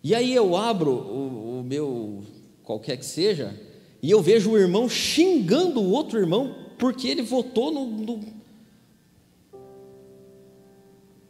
E 0.03 0.14
aí 0.14 0.35
eu 0.35 0.57
abro 0.57 0.90
o, 0.90 1.61
o 1.61 1.62
meu, 1.62 2.25
qualquer 2.64 2.97
que 2.97 3.05
seja, 3.07 3.55
e 4.03 4.11
eu 4.11 4.21
vejo 4.23 4.51
o 4.51 4.59
irmão 4.59 4.88
xingando 4.88 5.81
o 5.81 5.90
outro 5.90 6.19
irmão 6.19 6.57
porque 6.79 7.07
ele 7.07 7.23
votou 7.23 7.71
no, 7.71 7.87
no 7.87 8.40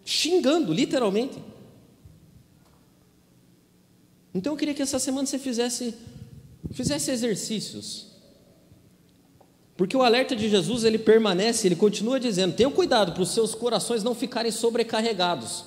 xingando, 0.05 0.73
literalmente. 0.73 1.39
Então 4.33 4.53
eu 4.53 4.57
queria 4.57 4.75
que 4.75 4.83
essa 4.83 4.99
semana 4.99 5.27
você 5.27 5.39
fizesse, 5.39 5.95
fizesse 6.73 7.11
exercícios. 7.11 8.10
Porque 9.81 9.97
o 9.97 10.03
alerta 10.03 10.37
de 10.37 10.47
Jesus, 10.47 10.85
ele 10.85 10.99
permanece, 10.99 11.67
ele 11.67 11.75
continua 11.75 12.21
dizendo: 12.21 12.55
tenha 12.55 12.71
cuidado 12.71 13.13
para 13.13 13.23
os 13.23 13.31
seus 13.31 13.55
corações 13.55 14.05
não 14.05 14.15
ficarem 14.15 14.53
sobrecarregados. 14.53 15.65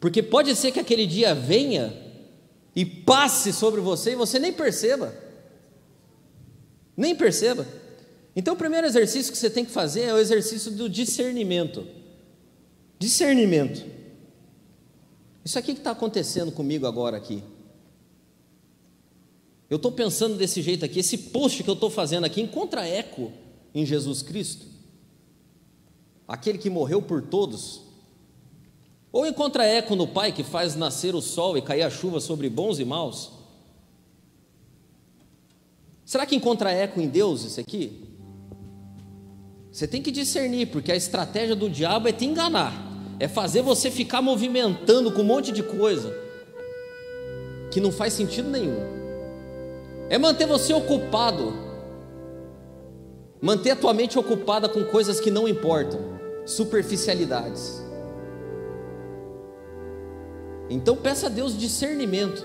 Porque 0.00 0.22
pode 0.22 0.56
ser 0.56 0.72
que 0.72 0.80
aquele 0.80 1.06
dia 1.06 1.34
venha 1.34 1.92
e 2.74 2.86
passe 2.86 3.52
sobre 3.52 3.82
você 3.82 4.12
e 4.12 4.16
você 4.16 4.38
nem 4.38 4.50
perceba. 4.50 5.14
Nem 6.96 7.14
perceba. 7.14 7.66
Então 8.34 8.54
o 8.54 8.56
primeiro 8.56 8.86
exercício 8.86 9.30
que 9.30 9.36
você 9.36 9.50
tem 9.50 9.62
que 9.62 9.70
fazer 9.70 10.04
é 10.04 10.14
o 10.14 10.18
exercício 10.18 10.70
do 10.70 10.88
discernimento. 10.88 11.86
Discernimento. 12.98 13.84
Isso 15.44 15.58
aqui 15.58 15.74
que 15.74 15.80
está 15.80 15.90
acontecendo 15.90 16.50
comigo 16.50 16.86
agora 16.86 17.18
aqui. 17.18 17.44
Eu 19.68 19.76
estou 19.76 19.90
pensando 19.90 20.36
desse 20.36 20.60
jeito 20.60 20.84
aqui, 20.84 21.00
esse 21.00 21.16
post 21.16 21.62
que 21.62 21.70
eu 21.70 21.74
estou 21.74 21.90
fazendo 21.90 22.24
aqui 22.24 22.40
encontra 22.40 22.86
eco 22.86 23.32
em 23.74 23.84
Jesus 23.84 24.22
Cristo, 24.22 24.66
aquele 26.28 26.58
que 26.58 26.70
morreu 26.70 27.00
por 27.00 27.22
todos, 27.22 27.82
ou 29.10 29.26
encontra 29.26 29.64
eco 29.64 29.96
no 29.96 30.06
Pai 30.06 30.32
que 30.32 30.42
faz 30.42 30.74
nascer 30.74 31.14
o 31.14 31.22
sol 31.22 31.56
e 31.56 31.62
cair 31.62 31.82
a 31.82 31.90
chuva 31.90 32.20
sobre 32.20 32.48
bons 32.48 32.78
e 32.78 32.84
maus? 32.84 33.30
Será 36.04 36.26
que 36.26 36.36
encontra 36.36 36.70
eco 36.70 37.00
em 37.00 37.08
Deus 37.08 37.44
isso 37.44 37.60
aqui? 37.60 38.04
Você 39.72 39.88
tem 39.88 40.02
que 40.02 40.12
discernir, 40.12 40.66
porque 40.66 40.92
a 40.92 40.96
estratégia 40.96 41.56
do 41.56 41.70
diabo 41.70 42.06
é 42.06 42.12
te 42.12 42.24
enganar, 42.24 42.72
é 43.18 43.26
fazer 43.26 43.62
você 43.62 43.90
ficar 43.90 44.20
movimentando 44.20 45.10
com 45.10 45.22
um 45.22 45.24
monte 45.24 45.50
de 45.50 45.62
coisa 45.62 46.14
que 47.72 47.80
não 47.80 47.90
faz 47.90 48.12
sentido 48.12 48.48
nenhum. 48.48 48.93
É 50.08 50.18
manter 50.18 50.46
você 50.46 50.72
ocupado, 50.72 51.54
manter 53.40 53.70
a 53.70 53.76
tua 53.76 53.94
mente 53.94 54.18
ocupada 54.18 54.68
com 54.68 54.84
coisas 54.84 55.18
que 55.20 55.30
não 55.30 55.48
importam, 55.48 56.00
superficialidades. 56.44 57.82
Então 60.68 60.96
peça 60.96 61.26
a 61.26 61.28
Deus 61.28 61.56
discernimento. 61.56 62.44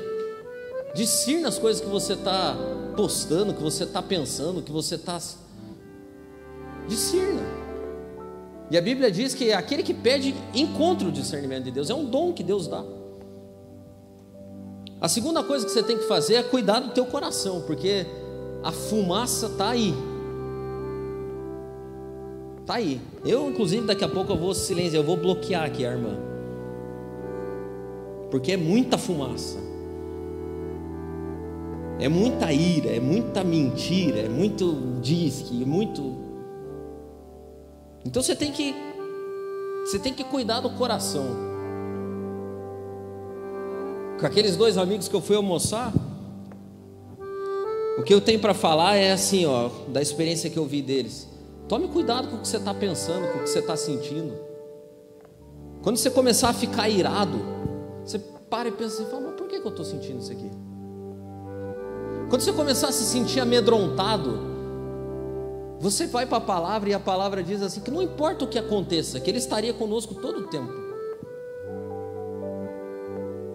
Discirna 0.93 1.49
as 1.49 1.59
coisas 1.59 1.81
que 1.81 1.87
você 1.87 2.13
está 2.13 2.55
postando, 2.95 3.53
que 3.53 3.61
você 3.61 3.83
está 3.83 4.01
pensando, 4.01 4.61
que 4.61 4.71
você 4.71 4.95
está 4.95 5.19
discirna. 6.87 7.41
E 8.71 8.77
a 8.77 8.81
Bíblia 8.81 9.11
diz 9.11 9.33
que 9.33 9.53
aquele 9.53 9.83
que 9.83 9.93
pede 9.93 10.35
encontra 10.53 11.07
o 11.07 11.11
discernimento 11.11 11.63
de 11.65 11.71
Deus, 11.71 11.89
é 11.89 11.93
um 11.93 12.05
dom 12.05 12.33
que 12.33 12.43
Deus 12.43 12.67
dá. 12.67 12.83
A 15.01 15.07
segunda 15.07 15.43
coisa 15.43 15.65
que 15.65 15.71
você 15.71 15.83
tem 15.83 15.97
que 15.97 16.07
fazer 16.07 16.35
é 16.35 16.43
cuidar 16.43 16.79
do 16.79 16.91
teu 16.91 17.05
coração, 17.05 17.61
porque 17.61 18.05
a 18.63 18.71
fumaça 18.71 19.47
está 19.47 19.69
aí. 19.69 19.93
Está 22.61 22.75
aí. 22.75 22.99
Eu, 23.25 23.49
inclusive, 23.49 23.85
daqui 23.85 24.03
a 24.03 24.09
pouco 24.09 24.33
eu 24.33 24.37
vou 24.37 24.53
silenciar, 24.53 25.01
eu 25.01 25.05
vou 25.05 25.17
bloquear 25.17 25.65
aqui 25.65 25.85
a 25.85 25.91
irmã. 25.91 26.17
Porque 28.29 28.51
é 28.51 28.57
muita 28.57 28.97
fumaça. 28.97 29.57
É 31.99 32.07
muita 32.07 32.51
ira, 32.51 32.89
é 32.89 32.99
muita 32.99 33.43
mentira, 33.43 34.19
é 34.19 34.29
muito 34.29 34.99
disque, 35.01 35.63
é 35.63 35.65
muito 35.65 36.29
então 38.05 38.23
você 38.23 38.35
tem 38.35 38.51
que 38.51 38.73
você 39.85 39.99
tem 39.99 40.13
que 40.13 40.23
cuidar 40.23 40.61
do 40.61 40.69
coração. 40.71 41.48
Com 44.19 44.25
aqueles 44.25 44.57
dois 44.57 44.77
amigos 44.77 45.07
que 45.07 45.15
eu 45.15 45.21
fui 45.21 45.35
almoçar, 45.35 45.93
o 47.97 48.03
que 48.03 48.13
eu 48.13 48.19
tenho 48.19 48.39
para 48.39 48.53
falar 48.53 48.95
é 48.95 49.11
assim, 49.11 49.45
ó, 49.45 49.69
da 49.87 50.01
experiência 50.01 50.49
que 50.49 50.57
eu 50.57 50.65
vi 50.65 50.81
deles. 50.81 51.27
Tome 51.67 51.87
cuidado 51.87 52.27
com 52.27 52.37
o 52.37 52.39
que 52.39 52.47
você 52.47 52.57
está 52.57 52.73
pensando, 52.73 53.31
com 53.31 53.39
o 53.39 53.43
que 53.43 53.49
você 53.49 53.59
está 53.59 53.77
sentindo. 53.77 54.33
Quando 55.81 55.97
você 55.97 56.09
começar 56.09 56.49
a 56.49 56.53
ficar 56.53 56.89
irado, 56.89 57.39
você 58.03 58.19
para 58.49 58.67
e 58.67 58.71
pensa 58.71 59.01
assim, 59.01 59.11
fala, 59.11 59.27
mas 59.27 59.35
por 59.35 59.47
que, 59.47 59.59
que 59.59 59.65
eu 59.65 59.71
estou 59.71 59.85
sentindo 59.85 60.19
isso 60.19 60.31
aqui? 60.31 60.49
Quando 62.29 62.41
você 62.41 62.51
começar 62.51 62.89
a 62.89 62.91
se 62.91 63.03
sentir 63.03 63.39
amedrontado, 63.39 64.39
você 65.79 66.07
vai 66.07 66.25
para 66.25 66.39
a 66.39 66.41
palavra 66.41 66.89
e 66.89 66.93
a 66.93 66.99
palavra 66.99 67.41
diz 67.41 67.61
assim: 67.61 67.79
que 67.79 67.89
não 67.89 68.01
importa 68.01 68.43
o 68.43 68.47
que 68.47 68.59
aconteça, 68.59 69.19
que 69.19 69.29
Ele 69.29 69.37
estaria 69.37 69.73
conosco 69.73 70.13
todo 70.15 70.41
o 70.41 70.47
tempo. 70.47 70.88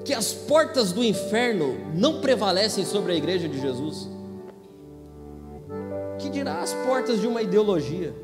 Que 0.04 0.12
as 0.12 0.32
portas 0.32 0.92
do 0.92 1.02
inferno 1.02 1.76
não 1.94 2.20
prevalecem 2.20 2.84
sobre 2.84 3.12
a 3.12 3.14
igreja 3.14 3.48
de 3.48 3.60
Jesus. 3.60 4.08
Que 6.18 6.28
dirá 6.28 6.60
as 6.60 6.74
portas 6.74 7.20
de 7.20 7.26
uma 7.26 7.40
ideologia? 7.40 8.14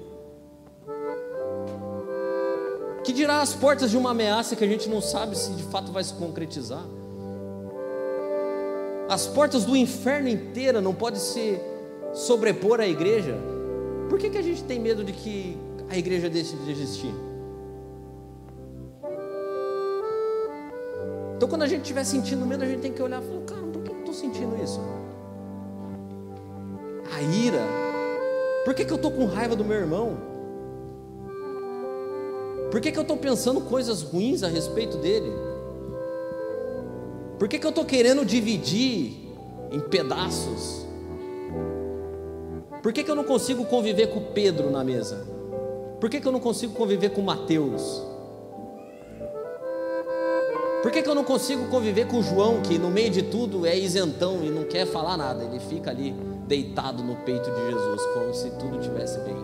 Que 3.02 3.12
dirá 3.12 3.40
as 3.40 3.54
portas 3.54 3.90
de 3.90 3.96
uma 3.96 4.10
ameaça 4.10 4.54
que 4.54 4.64
a 4.64 4.68
gente 4.68 4.88
não 4.88 5.00
sabe 5.00 5.36
se 5.36 5.52
de 5.52 5.62
fato 5.64 5.90
vai 5.90 6.04
se 6.04 6.12
concretizar? 6.14 6.84
As 9.08 9.26
portas 9.26 9.64
do 9.64 9.74
inferno 9.74 10.28
inteira 10.28 10.80
não 10.80 10.94
podem 10.94 11.18
se 11.18 11.58
sobrepor 12.12 12.78
à 12.80 12.86
igreja. 12.86 13.36
Por 14.08 14.18
que, 14.18 14.30
que 14.30 14.38
a 14.38 14.42
gente 14.42 14.62
tem 14.64 14.78
medo 14.78 15.02
de 15.02 15.12
que 15.12 15.56
a 15.88 15.96
igreja 15.96 16.28
deixe 16.28 16.54
de 16.56 16.70
existir? 16.70 17.29
Então, 21.40 21.48
quando 21.48 21.62
a 21.62 21.66
gente 21.66 21.80
estiver 21.80 22.04
sentindo 22.04 22.44
medo, 22.44 22.64
a 22.64 22.66
gente 22.66 22.80
tem 22.80 22.92
que 22.92 23.02
olhar 23.02 23.22
e 23.22 23.24
falar: 23.24 23.40
cara, 23.46 23.62
por 23.72 23.82
que 23.82 23.90
eu 23.90 23.98
estou 24.00 24.12
sentindo 24.12 24.62
isso? 24.62 24.78
A 27.16 27.22
ira. 27.22 27.62
Por 28.62 28.74
que, 28.74 28.84
que 28.84 28.92
eu 28.92 28.96
estou 28.96 29.10
com 29.10 29.24
raiva 29.24 29.56
do 29.56 29.64
meu 29.64 29.78
irmão? 29.78 30.18
Por 32.70 32.78
que, 32.78 32.92
que 32.92 32.98
eu 32.98 33.02
estou 33.02 33.16
pensando 33.16 33.62
coisas 33.62 34.02
ruins 34.02 34.42
a 34.42 34.48
respeito 34.48 34.98
dele? 34.98 35.32
Por 37.38 37.48
que, 37.48 37.58
que 37.58 37.64
eu 37.64 37.70
estou 37.70 37.86
querendo 37.86 38.22
dividir 38.22 39.32
em 39.70 39.80
pedaços? 39.80 40.86
Por 42.82 42.92
que, 42.92 43.02
que 43.02 43.10
eu 43.10 43.16
não 43.16 43.24
consigo 43.24 43.64
conviver 43.64 44.08
com 44.08 44.20
Pedro 44.34 44.70
na 44.70 44.84
mesa? 44.84 45.26
Por 45.98 46.10
que, 46.10 46.20
que 46.20 46.28
eu 46.28 46.32
não 46.32 46.40
consigo 46.40 46.74
conviver 46.74 47.12
com 47.12 47.22
Mateus? 47.22 48.09
Por 50.82 50.90
que, 50.90 51.02
que 51.02 51.08
eu 51.08 51.14
não 51.14 51.24
consigo 51.24 51.66
conviver 51.68 52.06
com 52.06 52.20
o 52.20 52.22
João, 52.22 52.62
que 52.62 52.78
no 52.78 52.90
meio 52.90 53.10
de 53.10 53.22
tudo 53.22 53.66
é 53.66 53.78
isentão 53.78 54.42
e 54.42 54.48
não 54.48 54.64
quer 54.64 54.86
falar 54.86 55.16
nada? 55.16 55.44
Ele 55.44 55.60
fica 55.60 55.90
ali 55.90 56.12
deitado 56.46 57.02
no 57.02 57.16
peito 57.16 57.50
de 57.50 57.70
Jesus, 57.70 58.02
como 58.14 58.34
se 58.34 58.50
tudo 58.52 58.80
tivesse 58.80 59.18
bem. 59.20 59.36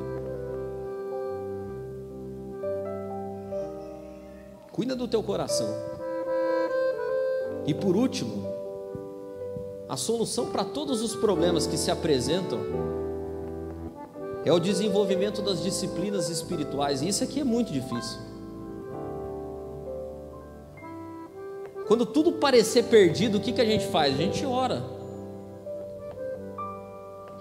Cuida 4.73 4.97
do 4.97 5.07
teu 5.07 5.23
coração. 5.23 5.69
E 7.67 7.75
por 7.75 7.97
último, 7.97 8.47
a 9.89 9.97
solução 9.97 10.47
para 10.47 10.65
todos 10.65 11.03
os 11.03 11.15
problemas 11.15 11.67
que 11.67 11.77
se 11.77 11.91
apresentam 11.91 12.61
é 14.45 14.53
o 14.53 14.59
desenvolvimento 14.59 15.43
das 15.43 15.63
disciplinas 15.63 16.31
espirituais. 16.31 17.03
E 17.03 17.09
isso 17.09 17.23
aqui 17.23 17.41
é 17.41 17.45
muito 17.45 17.73
difícil. 17.73 18.26
Quando 21.87 22.05
tudo 22.05 22.33
parecer 22.33 22.85
perdido, 22.85 23.39
o 23.39 23.41
que, 23.41 23.53
que 23.53 23.61
a 23.61 23.65
gente 23.65 23.87
faz? 23.87 24.15
A 24.15 24.17
gente 24.19 24.45
ora. 24.45 24.83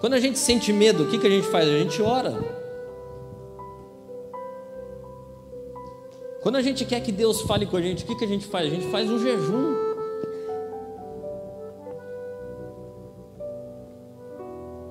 Quando 0.00 0.14
a 0.14 0.20
gente 0.20 0.38
sente 0.38 0.72
medo, 0.72 1.04
o 1.04 1.10
que, 1.10 1.18
que 1.18 1.26
a 1.26 1.30
gente 1.30 1.48
faz? 1.48 1.68
A 1.68 1.72
gente 1.72 2.00
ora. 2.00 2.32
Quando 6.42 6.56
a 6.56 6.62
gente 6.62 6.84
quer 6.84 7.00
que 7.00 7.10
Deus 7.10 7.42
fale 7.42 7.66
com 7.66 7.76
a 7.76 7.82
gente, 7.82 8.04
o 8.04 8.06
que, 8.06 8.14
que 8.14 8.24
a 8.24 8.28
gente 8.28 8.46
faz? 8.46 8.66
A 8.66 8.70
gente 8.70 8.88
faz 8.92 9.10
um 9.10 9.18
jejum. 9.18 9.74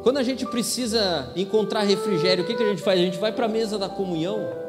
Quando 0.04 0.18
a 0.18 0.24
gente 0.24 0.46
precisa 0.46 1.32
encontrar 1.36 1.84
refrigério, 1.84 2.44
o 2.44 2.48
que, 2.48 2.56
que 2.56 2.62
a 2.62 2.68
gente 2.68 2.82
faz? 2.82 3.00
A 3.00 3.04
gente 3.04 3.18
vai 3.18 3.32
para 3.32 3.46
a 3.46 3.50
mesa 3.50 3.78
da 3.78 3.88
comunhão. 3.88 4.65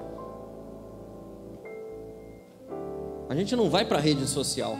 A 3.28 3.34
gente 3.34 3.54
não 3.56 3.68
vai 3.68 3.84
para 3.84 3.98
a 3.98 4.00
rede 4.00 4.26
social. 4.26 4.76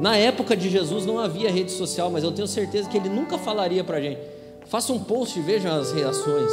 Na 0.00 0.16
época 0.16 0.56
de 0.56 0.68
Jesus 0.68 1.06
não 1.06 1.18
havia 1.18 1.50
rede 1.50 1.70
social, 1.70 2.10
mas 2.10 2.24
eu 2.24 2.32
tenho 2.32 2.48
certeza 2.48 2.88
que 2.88 2.96
ele 2.96 3.08
nunca 3.08 3.38
falaria 3.38 3.82
para 3.82 3.98
a 3.98 4.00
gente. 4.00 4.20
Faça 4.66 4.92
um 4.92 5.02
post 5.02 5.38
e 5.38 5.42
veja 5.42 5.72
as 5.74 5.92
reações. 5.92 6.50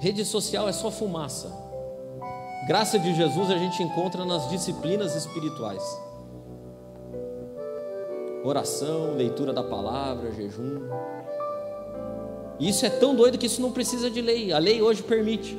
Rede 0.00 0.24
social 0.24 0.68
é 0.68 0.72
só 0.72 0.90
fumaça. 0.90 1.52
Graça 2.66 2.98
de 2.98 3.14
Jesus 3.14 3.50
a 3.50 3.58
gente 3.58 3.82
encontra 3.82 4.24
nas 4.24 4.48
disciplinas 4.48 5.14
espirituais 5.14 5.82
oração, 8.48 9.14
leitura 9.16 9.52
da 9.52 9.62
palavra, 9.62 10.30
jejum. 10.32 10.88
E 12.58 12.68
isso 12.68 12.86
é 12.86 12.90
tão 12.90 13.14
doido 13.14 13.38
que 13.38 13.46
isso 13.46 13.60
não 13.60 13.70
precisa 13.70 14.10
de 14.10 14.20
lei. 14.20 14.52
A 14.52 14.58
lei 14.58 14.80
hoje 14.80 15.02
permite. 15.02 15.58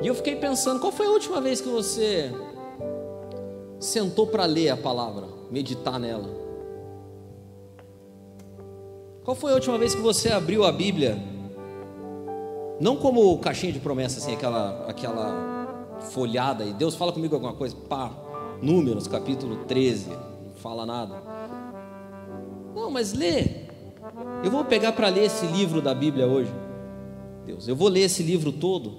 E 0.00 0.06
eu 0.06 0.14
fiquei 0.14 0.36
pensando, 0.36 0.80
qual 0.80 0.92
foi 0.92 1.06
a 1.06 1.10
última 1.10 1.40
vez 1.40 1.60
que 1.60 1.68
você 1.68 2.32
sentou 3.78 4.26
para 4.26 4.44
ler 4.44 4.70
a 4.70 4.76
palavra, 4.76 5.26
meditar 5.50 5.98
nela? 5.98 6.28
Qual 9.24 9.36
foi 9.36 9.52
a 9.52 9.54
última 9.54 9.78
vez 9.78 9.94
que 9.94 10.00
você 10.00 10.30
abriu 10.30 10.64
a 10.64 10.72
Bíblia? 10.72 11.16
Não 12.80 12.96
como 12.96 13.38
caixinha 13.38 13.72
de 13.72 13.78
promessa, 13.78 14.18
assim, 14.18 14.34
aquela, 14.34 14.86
aquela 14.88 15.96
folhada, 16.10 16.64
e 16.64 16.72
Deus 16.72 16.96
fala 16.96 17.12
comigo 17.12 17.34
alguma 17.34 17.52
coisa, 17.54 17.76
pá, 17.88 18.10
Números, 18.62 19.08
capítulo 19.08 19.64
13, 19.64 20.08
não 20.10 20.54
fala 20.56 20.86
nada. 20.86 21.20
Não, 22.74 22.90
mas 22.90 23.12
lê. 23.12 23.61
Eu 24.44 24.50
vou 24.50 24.64
pegar 24.64 24.92
para 24.92 25.08
ler 25.08 25.24
esse 25.24 25.46
livro 25.46 25.80
da 25.80 25.94
Bíblia 25.94 26.26
hoje. 26.26 26.52
Deus, 27.46 27.66
eu 27.66 27.76
vou 27.76 27.88
ler 27.88 28.02
esse 28.02 28.22
livro 28.22 28.52
todo. 28.52 28.98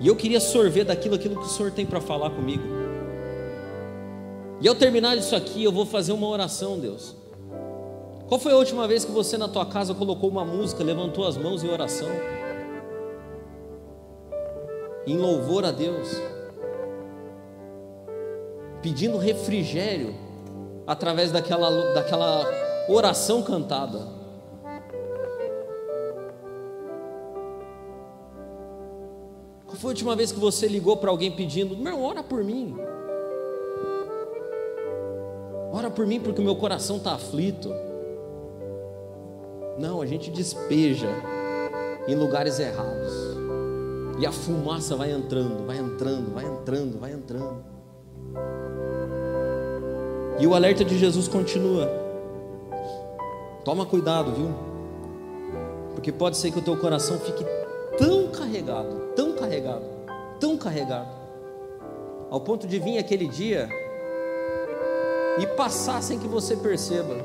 E 0.00 0.08
eu 0.08 0.16
queria 0.16 0.40
sorver 0.40 0.84
daquilo 0.84 1.14
aquilo 1.14 1.36
que 1.36 1.46
o 1.46 1.48
Senhor 1.48 1.70
tem 1.70 1.84
para 1.84 2.00
falar 2.00 2.30
comigo. 2.30 2.62
E 4.60 4.68
ao 4.68 4.74
terminar 4.74 5.16
isso 5.16 5.36
aqui, 5.36 5.62
eu 5.62 5.72
vou 5.72 5.86
fazer 5.86 6.12
uma 6.12 6.26
oração, 6.26 6.78
Deus. 6.78 7.16
Qual 8.28 8.38
foi 8.38 8.52
a 8.52 8.56
última 8.56 8.86
vez 8.86 9.04
que 9.04 9.10
você 9.10 9.36
na 9.36 9.48
tua 9.48 9.66
casa 9.66 9.94
colocou 9.94 10.30
uma 10.30 10.44
música, 10.44 10.84
levantou 10.84 11.26
as 11.26 11.36
mãos 11.36 11.64
em 11.64 11.68
oração? 11.68 12.08
Em 15.06 15.16
louvor 15.16 15.64
a 15.64 15.70
Deus. 15.70 16.08
Pedindo 18.82 19.18
refrigério 19.18 20.14
através 20.86 21.32
daquela, 21.32 21.92
daquela 21.92 22.69
oração 22.88 23.42
cantada. 23.42 24.20
Qual 29.66 29.76
foi 29.76 29.90
a 29.90 29.92
última 29.92 30.16
vez 30.16 30.32
que 30.32 30.40
você 30.40 30.66
ligou 30.66 30.96
para 30.96 31.10
alguém 31.10 31.30
pedindo: 31.30 31.76
Meu, 31.76 32.02
ora 32.02 32.22
por 32.22 32.42
mim. 32.42 32.76
Ora 35.72 35.88
por 35.90 36.06
mim 36.06 36.20
porque 36.20 36.40
o 36.40 36.44
meu 36.44 36.56
coração 36.56 36.96
está 36.96 37.14
aflito. 37.14 37.72
Não, 39.78 40.02
a 40.02 40.06
gente 40.06 40.30
despeja 40.30 41.08
em 42.06 42.14
lugares 42.14 42.58
errados. 42.58 43.12
E 44.18 44.26
a 44.26 44.32
fumaça 44.32 44.96
vai 44.96 45.12
entrando, 45.12 45.64
vai 45.64 45.78
entrando, 45.78 46.34
vai 46.34 46.44
entrando, 46.44 46.98
vai 46.98 47.12
entrando. 47.12 47.64
E 50.38 50.46
o 50.46 50.54
alerta 50.54 50.84
de 50.84 50.98
Jesus 50.98 51.28
continua. 51.28 51.99
Toma 53.64 53.86
cuidado, 53.86 54.32
viu? 54.32 54.48
Porque 55.94 56.10
pode 56.10 56.36
ser 56.36 56.50
que 56.50 56.58
o 56.58 56.62
teu 56.62 56.76
coração 56.76 57.18
fique 57.18 57.44
tão 57.98 58.28
carregado, 58.28 59.12
tão 59.14 59.32
carregado, 59.32 59.84
tão 60.38 60.56
carregado, 60.56 61.08
ao 62.30 62.40
ponto 62.40 62.66
de 62.66 62.78
vir 62.78 62.98
aquele 62.98 63.26
dia 63.26 63.68
e 65.38 65.46
passar 65.46 66.02
sem 66.02 66.18
que 66.18 66.28
você 66.28 66.56
perceba. 66.56 67.16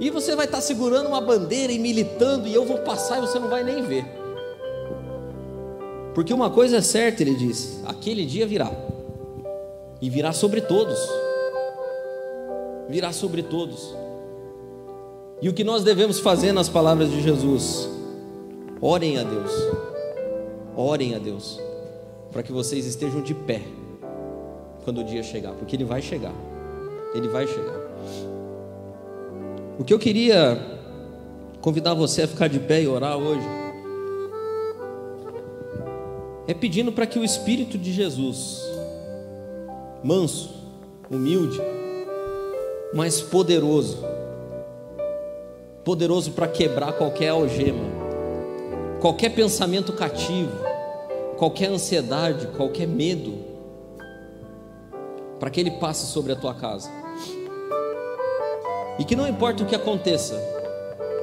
E 0.00 0.10
você 0.10 0.34
vai 0.34 0.46
estar 0.46 0.60
segurando 0.60 1.08
uma 1.08 1.20
bandeira 1.20 1.72
e 1.72 1.78
militando, 1.78 2.48
e 2.48 2.54
eu 2.54 2.64
vou 2.64 2.78
passar 2.78 3.18
e 3.18 3.20
você 3.20 3.38
não 3.38 3.48
vai 3.48 3.62
nem 3.62 3.82
ver. 3.82 4.04
Porque 6.14 6.34
uma 6.34 6.50
coisa 6.50 6.78
é 6.78 6.82
certa, 6.82 7.22
ele 7.22 7.34
diz: 7.34 7.80
aquele 7.86 8.26
dia 8.26 8.46
virá, 8.46 8.72
e 10.00 10.10
virá 10.10 10.32
sobre 10.32 10.60
todos 10.60 10.98
virá 12.88 13.12
sobre 13.12 13.42
todos. 13.42 13.94
E 15.42 15.48
o 15.48 15.52
que 15.52 15.64
nós 15.64 15.82
devemos 15.82 16.20
fazer 16.20 16.52
nas 16.52 16.68
palavras 16.68 17.10
de 17.10 17.20
Jesus? 17.20 17.88
Orem 18.80 19.18
a 19.18 19.22
Deus, 19.22 19.50
orem 20.76 21.14
a 21.14 21.18
Deus, 21.18 21.60
para 22.30 22.42
que 22.42 22.52
vocês 22.52 22.86
estejam 22.86 23.22
de 23.22 23.34
pé 23.34 23.62
quando 24.84 25.00
o 25.00 25.04
dia 25.04 25.22
chegar, 25.22 25.52
porque 25.52 25.74
ele 25.74 25.84
vai 25.84 26.02
chegar, 26.02 26.34
ele 27.14 27.28
vai 27.28 27.46
chegar. 27.46 27.80
O 29.78 29.84
que 29.84 29.92
eu 29.92 29.98
queria 29.98 30.60
convidar 31.60 31.94
você 31.94 32.22
a 32.22 32.28
ficar 32.28 32.48
de 32.48 32.60
pé 32.60 32.82
e 32.82 32.86
orar 32.86 33.16
hoje 33.16 33.46
é 36.46 36.52
pedindo 36.52 36.92
para 36.92 37.06
que 37.06 37.18
o 37.18 37.24
Espírito 37.24 37.78
de 37.78 37.92
Jesus, 37.92 38.62
manso, 40.02 40.50
humilde, 41.10 41.58
mas 42.92 43.20
poderoso 43.20 44.13
poderoso 45.84 46.32
para 46.32 46.48
quebrar 46.48 46.94
qualquer 46.94 47.28
algema, 47.28 47.84
qualquer 49.00 49.30
pensamento 49.30 49.92
cativo, 49.92 50.52
qualquer 51.36 51.68
ansiedade, 51.68 52.46
qualquer 52.56 52.88
medo, 52.88 53.34
para 55.38 55.50
que 55.50 55.60
ele 55.60 55.72
passe 55.72 56.06
sobre 56.06 56.32
a 56.32 56.36
tua 56.36 56.54
casa. 56.54 56.90
E 58.98 59.04
que 59.04 59.14
não 59.14 59.28
importa 59.28 59.62
o 59.62 59.66
que 59.66 59.74
aconteça, 59.74 60.40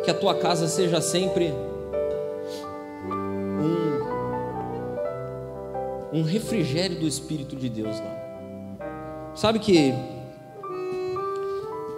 que 0.04 0.12
a 0.12 0.14
tua 0.14 0.36
casa 0.36 0.68
seja 0.68 1.02
sempre 1.02 1.52
um, 6.12 6.20
um 6.20 6.24
refrigério 6.24 7.00
do 7.00 7.08
Espírito 7.08 7.56
de 7.56 7.70
Deus 7.70 7.98
lá. 8.00 9.32
Sabe 9.34 9.58
que 9.60 9.94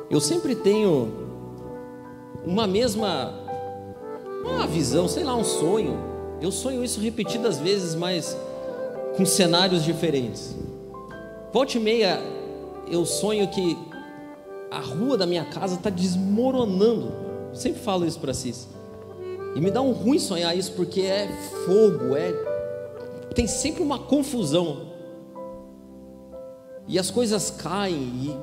eu 0.10 0.22
sempre 0.22 0.56
tenho 0.56 1.33
uma 2.46 2.68
mesma 2.68 3.34
uma 4.44 4.68
visão, 4.68 5.08
sei 5.08 5.24
lá, 5.24 5.36
um 5.36 5.44
sonho. 5.44 5.98
Eu 6.42 6.52
sonho 6.52 6.84
isso 6.84 7.00
repetidas 7.00 7.58
vezes, 7.58 7.96
mas 7.96 8.38
com 9.16 9.26
cenários 9.26 9.84
diferentes. 9.84 10.56
Volte 11.52 11.78
e 11.78 11.82
meia, 11.82 12.20
eu 12.90 13.06
sonho 13.06 13.48
que 13.48 13.78
a 14.70 14.80
rua 14.80 15.18
da 15.18 15.26
minha 15.26 15.46
casa 15.46 15.76
está 15.76 15.90
desmoronando. 15.90 17.12
Eu 17.50 17.56
sempre 17.56 17.82
falo 17.82 18.06
isso 18.06 18.20
para 18.20 18.34
Cis. 18.34 18.68
E 19.56 19.62
me 19.62 19.70
dá 19.70 19.82
um 19.82 19.92
ruim 19.92 20.20
sonhar 20.20 20.58
isso 20.58 20.74
porque 20.74 21.02
é 21.02 21.30
fogo, 21.66 22.16
é 22.16 22.34
tem 23.34 23.48
sempre 23.48 23.82
uma 23.82 24.00
confusão. 24.00 24.94
E 26.88 27.00
as 27.00 27.10
coisas 27.10 27.50
caem 27.50 27.96
e 27.96 28.38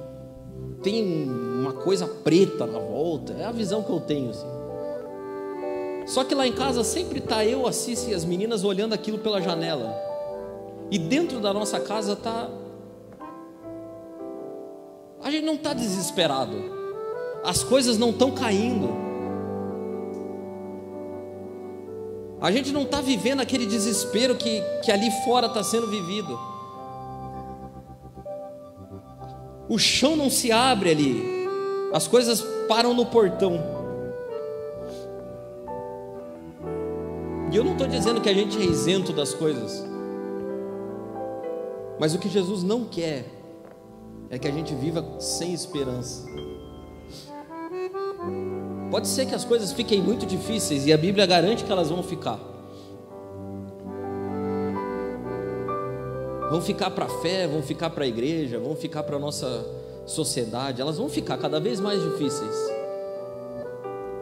tem 0.83 1.29
uma 1.61 1.73
coisa 1.73 2.07
preta 2.07 2.67
na 2.67 2.79
volta. 2.79 3.35
É 3.35 3.45
a 3.45 3.53
visão 3.53 3.83
que 3.83 3.91
eu 3.91 4.01
tenho. 4.01 4.31
Assim. 4.31 4.47
Só 6.07 6.25
que 6.25 6.35
lá 6.35 6.47
em 6.47 6.53
casa 6.53 6.83
sempre 6.83 7.21
tá 7.21 7.45
eu, 7.45 7.67
a 7.67 7.73
Cici 7.73 8.11
e 8.11 8.15
as 8.15 8.25
meninas 8.25 8.65
olhando 8.65 8.95
aquilo 8.95 9.19
pela 9.19 9.41
janela. 9.41 9.95
E 10.91 10.99
dentro 10.99 11.39
da 11.39 11.53
nossa 11.53 11.79
casa 11.79 12.17
tá 12.17 12.49
a 15.23 15.31
gente 15.31 15.45
não 15.45 15.55
está 15.55 15.75
desesperado. 15.75 16.57
As 17.45 17.63
coisas 17.63 17.99
não 17.99 18.11
estão 18.11 18.31
caindo. 18.31 18.89
A 22.41 22.51
gente 22.51 22.73
não 22.73 22.83
está 22.83 23.03
vivendo 23.03 23.41
aquele 23.41 23.67
desespero 23.67 24.35
que, 24.35 24.63
que 24.83 24.91
ali 24.91 25.11
fora 25.25 25.47
está 25.47 25.63
sendo 25.63 25.87
vivido. 25.89 26.39
O 29.69 29.79
chão 29.79 30.17
não 30.17 30.31
se 30.31 30.51
abre 30.51 30.91
ali. 30.91 31.40
As 31.93 32.07
coisas 32.07 32.41
param 32.69 32.95
no 32.95 33.07
portão. 33.07 33.61
E 37.53 37.57
eu 37.57 37.65
não 37.65 37.73
estou 37.73 37.89
dizendo 37.89 38.21
que 38.21 38.29
a 38.29 38.35
gente 38.35 38.57
é 38.59 38.65
isento 38.65 39.13
das 39.13 39.35
coisas. 39.35 39.85
Mas 41.99 42.15
o 42.15 42.19
que 42.19 42.29
Jesus 42.29 42.63
não 42.63 42.85
quer 42.85 43.25
é 44.31 44.39
que 44.39 44.47
a 44.47 44.53
gente 44.53 44.73
viva 44.75 45.05
sem 45.19 45.53
esperança. 45.53 46.25
Pode 48.91 49.09
ser 49.09 49.27
que 49.27 49.35
as 49.35 49.45
coisas 49.45 49.73
fiquem 49.73 50.01
muito 50.01 50.25
difíceis 50.25 50.87
e 50.87 50.93
a 50.93 50.97
Bíblia 50.97 51.27
garante 51.27 51.65
que 51.65 51.73
elas 51.73 51.91
vão 51.91 52.03
ficar. 52.03 52.39
Vão 56.51 56.61
ficar 56.61 56.91
para 56.91 57.07
a 57.07 57.09
fé, 57.09 57.47
vão 57.49 57.63
ficar 57.63 57.91
para 57.91 58.05
a 58.05 58.07
igreja, 58.09 58.59
vão 58.59 58.77
ficar 58.77 59.03
para 59.03 59.17
a 59.17 59.19
nossa 59.19 59.80
sociedade, 60.07 60.81
elas 60.81 60.99
vão 60.99 61.09
ficar 61.09 61.39
cada 61.39 61.61
vez 61.61 61.81
mais 61.81 62.03
difíceis. 62.03 62.57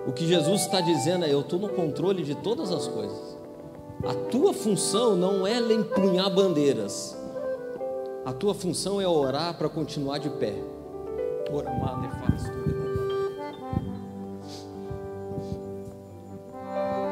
O 0.07 0.13
que 0.13 0.27
Jesus 0.27 0.63
está 0.63 0.81
dizendo 0.81 1.25
é: 1.25 1.33
eu 1.33 1.41
estou 1.41 1.59
no 1.59 1.69
controle 1.69 2.23
de 2.23 2.35
todas 2.35 2.73
as 2.73 2.87
coisas. 2.89 3.37
A 4.07 4.15
tua 4.31 4.55
função 4.55 5.17
não 5.17 5.47
é 5.47 5.59
empunhar 5.59 6.31
bandeiras, 6.31 7.17
a 8.25 8.33
tua 8.33 8.55
função 8.55 9.01
é 9.01 9.09
orar 9.09 9.57
para 9.59 9.69
continuar 9.69 10.19
de 10.19 10.31
pé. 10.31 10.55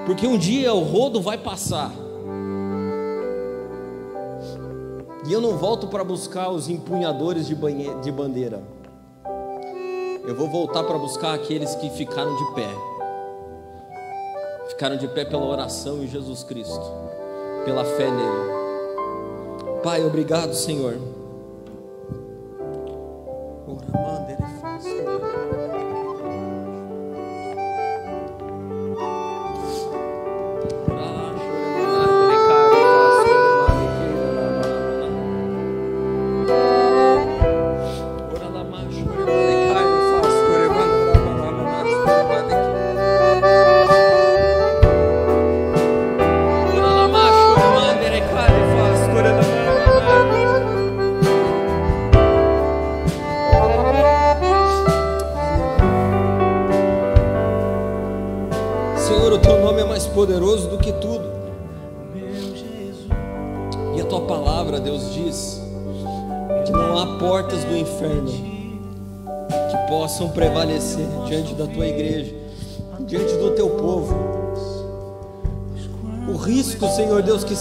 Porque 0.07 0.27
um 0.27 0.39
dia 0.39 0.73
o 0.73 0.81
rodo 0.81 1.21
vai 1.21 1.37
passar. 1.37 2.06
E 5.27 5.33
eu 5.33 5.41
não 5.41 5.57
volto 5.57 5.89
para 5.89 6.05
buscar 6.05 6.51
os 6.51 6.69
empunhadores 6.69 7.47
de, 7.47 7.55
de 8.03 8.13
bandeira. 8.13 8.63
Eu 10.27 10.35
vou 10.35 10.49
voltar 10.49 10.85
para 10.85 10.99
buscar 10.99 11.35
aqueles 11.35 11.75
que 11.77 11.91
ficaram 11.91 12.35
de 12.37 12.55
pé. 12.55 12.69
Ficaram 14.69 14.97
de 14.97 15.09
pé 15.09 15.25
pela 15.25 15.45
oração 15.45 16.03
em 16.03 16.07
Jesus 16.07 16.45
Cristo, 16.45 16.83
pela 17.65 17.85
fé 17.85 18.11
nele. 18.11 19.83
Pai, 19.83 20.05
obrigado, 20.05 20.55
Senhor. 20.55 21.16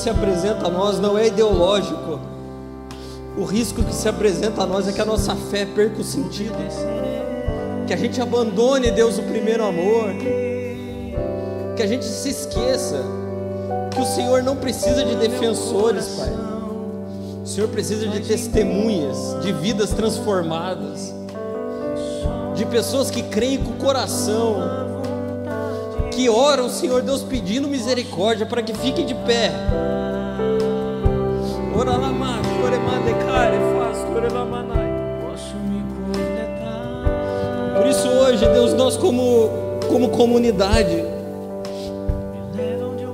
Se 0.05 0.09
apresenta 0.11 0.67
a 0.67 0.69
nós 0.69 0.99
não 0.99 1.17
é 1.17 1.25
ideológico. 1.25 2.19
O 3.35 3.43
risco 3.43 3.83
que 3.83 3.93
se 3.93 4.07
apresenta 4.07 4.61
a 4.61 4.65
nós 4.67 4.87
é 4.87 4.91
que 4.91 5.01
a 5.01 5.05
nossa 5.05 5.35
fé 5.35 5.65
perca 5.65 5.99
o 5.99 6.03
sentido. 6.03 6.53
Que 7.87 7.93
a 7.93 7.97
gente 7.97 8.21
abandone, 8.21 8.91
Deus, 8.91 9.17
o 9.17 9.23
primeiro 9.23 9.65
amor. 9.65 10.13
Que 11.75 11.81
a 11.81 11.87
gente 11.87 12.05
se 12.05 12.29
esqueça 12.29 13.03
que 13.95 13.99
o 13.99 14.05
Senhor 14.05 14.43
não 14.43 14.55
precisa 14.55 15.03
de 15.03 15.15
defensores, 15.15 16.05
Pai. 16.09 16.29
O 17.43 17.47
Senhor 17.47 17.67
precisa 17.69 18.07
de 18.07 18.19
testemunhas, 18.19 19.17
de 19.41 19.51
vidas 19.53 19.89
transformadas 19.89 21.15
de 22.55 22.65
pessoas 22.65 23.11
que 23.11 23.21
creem 23.21 23.57
com 23.57 23.71
o 23.71 23.75
coração, 23.75 24.94
que 26.15 26.29
oram, 26.29 26.69
Senhor 26.69 27.01
Deus, 27.01 27.21
pedindo 27.21 27.67
misericórdia 27.67 28.45
para 28.45 28.63
que 28.63 28.73
fiquem 28.73 29.05
de 29.05 29.13
pé. 29.13 29.51
Por 37.75 37.85
isso 37.85 38.07
hoje, 38.07 38.45
Deus, 38.47 38.73
nós 38.73 38.95
como, 38.95 39.49
como 39.89 40.09
comunidade, 40.09 41.03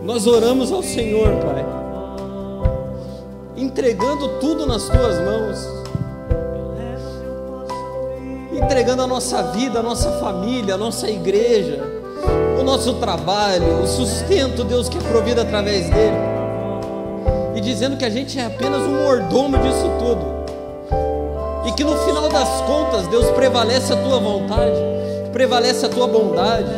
nós 0.04 0.28
oramos 0.28 0.72
ao 0.72 0.84
Senhor, 0.84 1.30
Pai, 1.38 1.66
entregando 3.58 4.40
tudo 4.40 4.68
nas 4.68 4.88
tuas 4.88 5.20
mãos 5.22 5.82
entregando 8.54 9.02
a 9.02 9.08
nossa 9.08 9.42
vida, 9.52 9.80
a 9.80 9.84
nossa 9.84 10.12
família, 10.20 10.76
a 10.76 10.78
nossa 10.78 11.10
igreja, 11.10 12.01
o 12.62 12.64
nosso 12.64 12.94
trabalho, 12.94 13.82
o 13.82 13.88
sustento, 13.88 14.64
Deus, 14.64 14.88
que 14.88 14.98
é 14.98 15.02
provido 15.02 15.42
através 15.42 15.90
dele, 15.90 16.16
e 17.56 17.60
dizendo 17.60 17.98
que 17.98 18.06
a 18.06 18.10
gente 18.10 18.40
é 18.40 18.46
apenas 18.46 18.84
um 18.84 19.04
mordomo 19.04 19.58
disso 19.58 19.90
tudo, 19.98 20.24
e 21.66 21.72
que 21.72 21.84
no 21.84 21.98
final 22.06 22.30
das 22.30 22.62
contas, 22.62 23.08
Deus, 23.08 23.26
prevalece 23.32 23.92
a 23.92 23.98
tua 23.98 24.20
vontade, 24.20 24.78
prevalece 25.34 25.88
a 25.88 25.90
tua 25.90 26.08
bondade, 26.08 26.70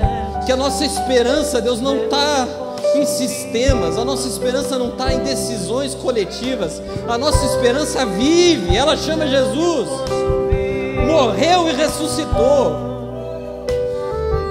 que 0.46 0.54
a 0.54 0.58
nossa 0.58 0.86
esperança, 0.86 1.60
Deus, 1.60 1.82
não 1.82 2.06
está 2.06 2.48
em 2.96 3.06
sistemas, 3.06 3.98
a 3.98 4.06
nossa 4.06 4.28
esperança 4.28 4.78
não 4.78 4.90
está 4.90 5.14
em 5.14 5.20
decisões 5.20 5.94
coletivas, 5.96 6.82
a 7.10 7.18
nossa 7.18 7.46
esperança 7.46 8.06
vive, 8.06 8.76
ela 8.76 8.96
chama 8.96 9.28
Jesus. 9.28 9.90
Morreu 11.06 11.70
e 11.70 11.74
ressuscitou. 11.74 12.93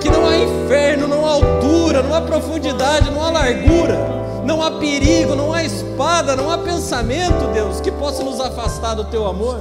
Que 0.02 0.10
não 0.10 0.26
há 0.26 0.36
inferno, 0.36 1.06
não 1.06 1.24
há 1.24 1.30
altura, 1.30 2.02
não 2.02 2.14
há 2.14 2.20
profundidade, 2.20 3.10
não 3.10 3.22
há 3.24 3.30
largura, 3.30 3.96
não 4.44 4.62
há 4.62 4.72
perigo, 4.72 5.34
não 5.34 5.52
há 5.52 5.62
espada, 5.62 6.34
não 6.34 6.50
há 6.50 6.58
pensamento, 6.58 7.52
Deus, 7.52 7.80
que 7.80 7.90
possa 7.90 8.22
nos 8.22 8.40
afastar 8.40 8.94
do 8.94 9.04
teu 9.04 9.26
amor. 9.26 9.60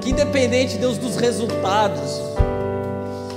Que 0.00 0.10
independente, 0.10 0.76
Deus, 0.78 0.98
dos 0.98 1.16
resultados, 1.16 2.20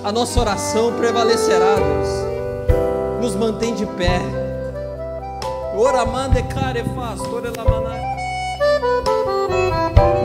a 0.04 0.12
nossa 0.12 0.40
oração 0.40 0.94
prevalecerá, 0.94 1.76
Deus. 1.76 3.22
Nos 3.22 3.36
mantém 3.36 3.76
de 3.76 3.86
pé. 3.86 4.20
Ora 5.78 6.06
mande 6.06 6.40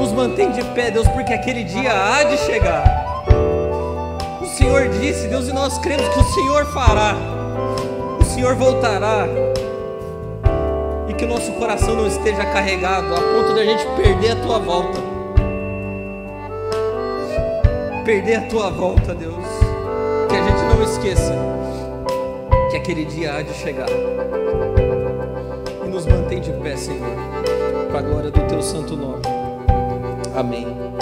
nos 0.04 0.12
mantém 0.12 0.52
de 0.52 0.62
pé, 0.74 0.90
Deus, 0.90 1.08
porque 1.08 1.32
aquele 1.32 1.64
dia 1.64 1.92
há 1.92 2.24
de 2.24 2.36
chegar. 2.36 3.13
Senhor 4.64 4.88
disse, 4.88 5.28
Deus, 5.28 5.46
e 5.46 5.52
nós 5.52 5.76
cremos 5.76 6.08
que 6.08 6.18
o 6.18 6.24
Senhor 6.24 6.64
fará, 6.72 7.14
o 8.18 8.24
Senhor 8.24 8.54
voltará, 8.54 9.28
e 11.06 11.12
que 11.12 11.26
o 11.26 11.28
nosso 11.28 11.52
coração 11.52 11.94
não 11.94 12.06
esteja 12.06 12.46
carregado 12.46 13.14
a 13.14 13.20
ponto 13.20 13.52
de 13.52 13.60
a 13.60 13.64
gente 13.66 13.86
perder 13.94 14.30
a 14.30 14.36
tua 14.36 14.58
volta. 14.58 14.98
Perder 18.06 18.36
a 18.36 18.40
tua 18.46 18.70
volta, 18.70 19.14
Deus, 19.14 19.44
que 20.30 20.34
a 20.34 20.42
gente 20.42 20.62
não 20.62 20.82
esqueça 20.82 21.34
que 22.70 22.78
aquele 22.78 23.04
dia 23.04 23.34
há 23.34 23.42
de 23.42 23.52
chegar. 23.52 23.90
E 25.84 25.88
nos 25.88 26.06
mantém 26.06 26.40
de 26.40 26.50
pé, 26.52 26.74
Senhor, 26.74 27.06
para 27.90 27.98
a 27.98 28.02
glória 28.02 28.30
do 28.30 28.40
teu 28.48 28.62
santo 28.62 28.96
nome. 28.96 29.24
Amém. 30.34 30.93